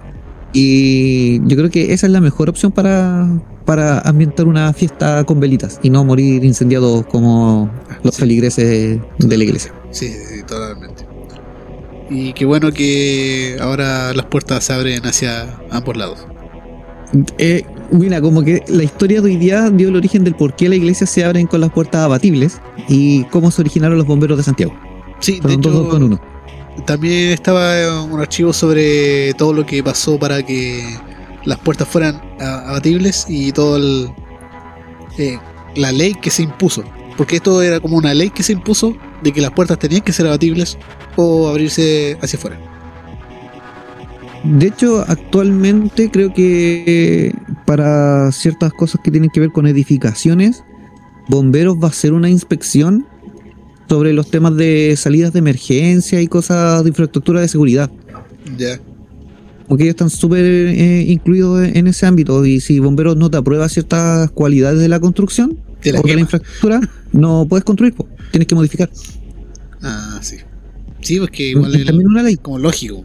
[0.54, 3.28] Y yo creo que esa es la mejor opción para,
[3.66, 7.70] para ambientar una fiesta con velitas y no morir incendiados como
[8.04, 8.22] los Sí.
[8.22, 9.74] feligreses de la iglesia.
[9.92, 11.06] Sí, sí, sí, totalmente.
[12.10, 16.26] Y qué bueno que ahora las puertas se abren hacia ambos lados.
[17.38, 20.70] Eh, mira, como que la historia de hoy día dio el origen del por qué
[20.70, 24.44] la iglesia se abren con las puertas abatibles y cómo se originaron los bomberos de
[24.44, 24.74] Santiago.
[25.20, 26.22] Sí, de Fueron dos, hecho, con uno.
[26.86, 30.84] también estaba un archivo sobre todo lo que pasó para que
[31.46, 34.10] las puertas fueran a- abatibles y todo el,
[35.18, 35.40] eh,
[35.76, 36.84] la ley que se impuso.
[37.18, 40.14] Porque esto era como una ley que se impuso de que las puertas tenían que
[40.14, 40.78] ser abatibles
[41.16, 42.60] o abrirse hacia afuera.
[44.44, 47.34] De hecho, actualmente creo que
[47.68, 50.63] para ciertas cosas que tienen que ver con edificaciones,
[51.28, 53.05] Bomberos va a hacer una inspección
[53.89, 57.91] sobre los temas de salidas de emergencia y cosas de infraestructura de seguridad.
[58.57, 58.80] Ya.
[59.68, 63.68] Porque ellos están súper eh, incluidos en ese ámbito y si Bomberos no te aprueba
[63.68, 66.80] ciertas cualidades de la construcción Te la o de la infraestructura,
[67.11, 68.07] no puedes construir, po.
[68.32, 68.89] tienes que modificar.
[69.82, 70.38] Ah, sí.
[71.01, 72.38] Sí, pues que igual Es es también una ley.
[72.38, 73.03] como lógico.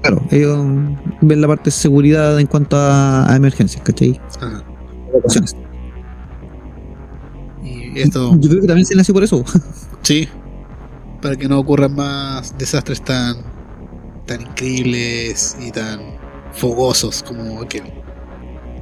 [0.00, 0.64] Claro, ellos
[1.20, 4.20] ven la parte de seguridad en cuanto a, a emergencias, ¿cachai?
[4.40, 4.62] Ajá.
[5.10, 5.56] Evacuaciones.
[7.62, 9.44] Y esto, Yo creo que también se nació por eso.
[10.02, 10.28] sí,
[11.20, 13.36] para que no ocurran más desastres tan,
[14.26, 16.00] tan increíbles y tan
[16.52, 17.82] fogosos como aquel.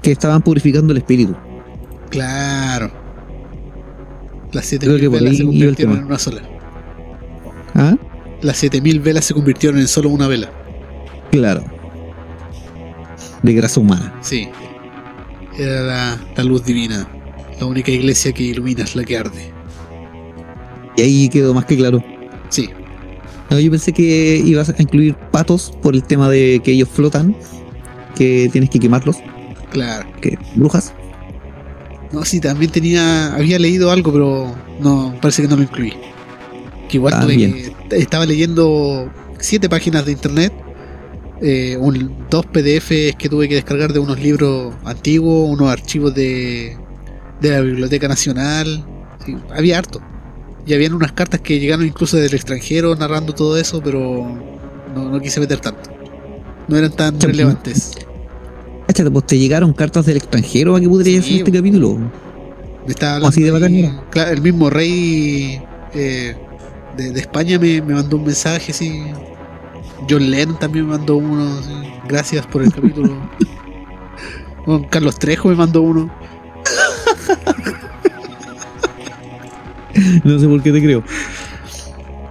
[0.03, 1.35] que estaban purificando el espíritu.
[2.11, 2.91] Claro.
[4.53, 6.43] Las Creo 7000 que por velas se convirtieron en una sola.
[7.75, 7.97] ¿Ah?
[8.43, 10.51] Las 7000 velas se convirtieron en solo una vela.
[11.37, 11.65] Claro.
[13.43, 14.15] De grasa humana.
[14.23, 14.49] Sí.
[15.59, 17.07] Era la, la luz divina.
[17.61, 19.53] La única iglesia que ilumina es la que arde.
[20.97, 22.03] Y ahí quedó más que claro.
[22.49, 22.71] Sí.
[23.51, 27.37] No, yo pensé que ibas a incluir patos por el tema de que ellos flotan,
[28.17, 29.19] que tienes que quemarlos,
[29.71, 30.09] Claro.
[30.21, 30.93] que brujas.
[32.13, 33.35] No, sí, también tenía.
[33.35, 35.93] Había leído algo, pero no, parece que no lo incluí.
[36.89, 40.53] Que igual tuve Estaba leyendo siete páginas de internet,
[41.43, 46.77] eh, un- dos PDFs que tuve que descargar de unos libros antiguos, unos archivos de,
[47.41, 48.85] de la Biblioteca Nacional.
[49.25, 50.01] Sí, había harto.
[50.67, 54.27] Y habían unas cartas que llegaron incluso del extranjero narrando todo eso, pero
[54.95, 55.91] no, no quise meter tanto.
[56.69, 57.93] No eran tan relevantes.
[58.89, 61.57] Cáchate, pues te llegaron cartas del extranjero a que podría Sí, hacer este bo.
[61.59, 61.99] capítulo.
[62.87, 65.61] Me estaba ¿Cómo así de bacán claro, el mismo rey
[65.93, 66.37] eh,
[66.97, 69.03] de, de España me, me mandó un mensaje así.
[70.09, 71.61] John Lennon también me mandó uno.
[72.09, 73.17] Gracias por el capítulo.
[74.67, 76.11] Bueno, Carlos Trejo me mandó uno.
[80.25, 81.05] No sé por qué te creo.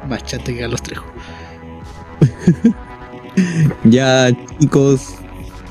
[0.09, 1.05] Más chante que Carlos Trejo.
[3.83, 5.15] Ya, chicos,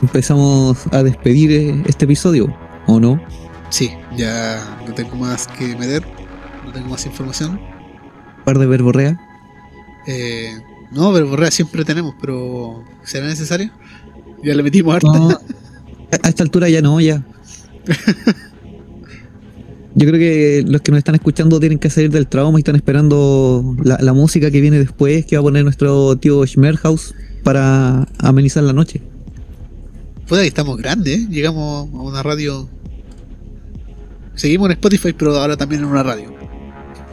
[0.02, 2.54] empezamos a despedir eh, este episodio,
[2.86, 3.18] ¿o no?
[3.70, 6.04] Sí, ya no tengo más que meter.
[6.64, 7.58] No tengo más información.
[8.44, 9.18] par de verborrea.
[10.06, 10.60] Eh,
[10.94, 13.70] No, pero borrea siempre tenemos, pero ¿será necesario?
[14.42, 15.08] Ya le metimos harta.
[15.08, 15.28] No,
[16.22, 17.24] a esta altura ya no, ya.
[19.96, 22.74] Yo creo que los que nos están escuchando tienen que salir del trauma y están
[22.74, 27.14] esperando la, la música que viene después, que va a poner nuestro tío Schmerhaus
[27.44, 29.00] para amenizar la noche.
[30.26, 31.26] Puta que estamos grandes, ¿eh?
[31.30, 32.68] Llegamos a una radio.
[34.34, 36.33] Seguimos en Spotify, pero ahora también en una radio.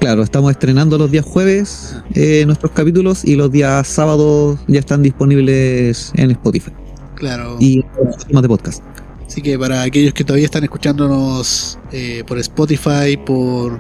[0.02, 5.04] Claro, estamos estrenando los días jueves eh, nuestros capítulos y los días sábados ya están
[5.04, 6.72] disponibles en Spotify
[7.14, 7.58] Claro.
[7.60, 7.86] y
[8.30, 8.84] en de podcast.
[9.28, 13.80] Así que para aquellos que todavía están escuchándonos eh, por Spotify, por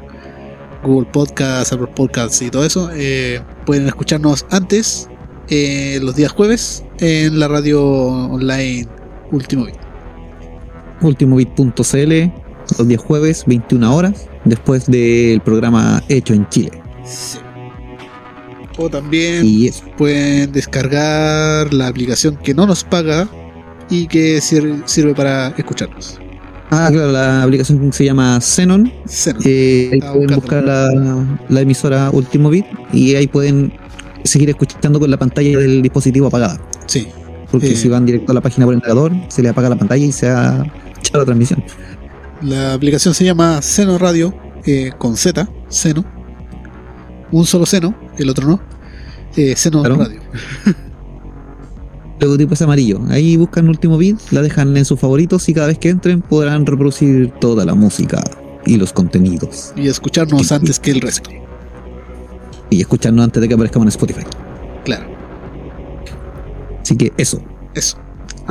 [0.83, 5.09] Google Podcasts, Apple Podcasts y todo eso, eh, pueden escucharnos antes,
[5.49, 8.87] eh, los días jueves, en la radio online
[9.31, 9.75] Último Bit.
[11.01, 12.31] Ultimobit.cl
[12.77, 16.71] los días jueves, 21 horas, después del programa hecho en Chile.
[17.05, 17.39] Sí.
[18.77, 19.83] O también Y eso.
[19.97, 23.27] pueden descargar la aplicación que no nos paga
[23.89, 26.19] y que sir- sirve para escucharnos.
[26.69, 28.91] Ah, claro, la aplicación se llama Xenon.
[29.05, 29.41] Xenon.
[29.45, 30.89] Eh, ahí pueden buscar la,
[31.49, 33.73] la emisora Último Bit y ahí pueden
[34.23, 36.59] seguir escuchando con la pantalla del dispositivo apagada.
[36.85, 37.07] Sí.
[37.51, 37.75] Porque Eh.
[37.75, 40.13] si van directo a la página por el navegador, se le apaga la pantalla y
[40.13, 40.63] se ha
[40.99, 41.61] echado la transmisión.
[42.41, 44.33] La aplicación se llama Seno Radio
[44.65, 46.03] eh, con Z, Seno.
[47.31, 48.59] Un solo seno, el otro no.
[49.35, 49.97] Eh, Seno Claro.
[49.97, 50.19] Radio.
[52.19, 52.99] Logotipo es amarillo.
[53.09, 56.65] Ahí buscan Último Bit, la dejan en sus favoritos y cada vez que entren podrán
[56.65, 58.21] reproducir toda la música
[58.65, 59.73] y los contenidos.
[59.75, 61.29] Y escucharnos antes que el resto.
[62.69, 64.21] Y escucharnos antes de que aparezcamos en Spotify.
[64.85, 65.05] Claro,
[66.81, 67.41] Así que eso.
[67.73, 67.97] eso.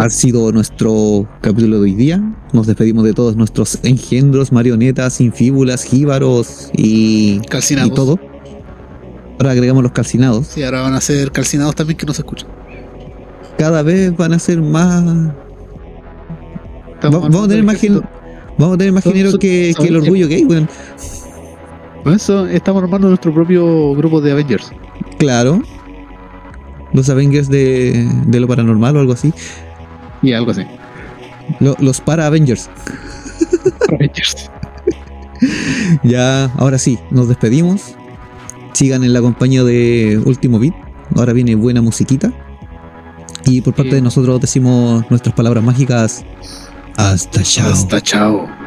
[0.01, 2.23] Ha sido nuestro capítulo de hoy día.
[2.53, 7.91] Nos despedimos de todos nuestros engendros, marionetas, infíbulas, jíbaros y, Calcinados.
[7.91, 8.19] y todo.
[9.39, 10.47] Ahora agregamos los calcinados.
[10.47, 12.49] Sí, ahora van a ser calcinados también que no se escuchan.
[13.59, 15.05] Cada vez van a ser más.
[17.05, 18.01] Va- vamos a tener más gen-
[18.59, 20.69] Vamos a tener más Son- género que, el orgullo gay, weón.
[22.05, 24.71] Por eso estamos armando nuestro propio grupo de Avengers.
[25.19, 25.63] Claro.
[26.93, 29.33] Los Avengers de, de lo paranormal o algo así.
[30.23, 30.63] Y algo así.
[31.61, 32.69] Lo- los para Avengers.
[33.93, 34.51] Avengers.
[36.03, 37.95] Ya, ahora sí, nos despedimos.
[38.75, 40.75] Sigan en la compañía de Último Beat.
[41.17, 42.31] Ahora viene buena musiquita.
[43.47, 43.97] Y por parte Sí.
[43.97, 46.25] de nosotros decimos nuestras palabras mágicas.
[46.97, 47.73] Hasta chao.
[47.73, 48.60] Hasta chao.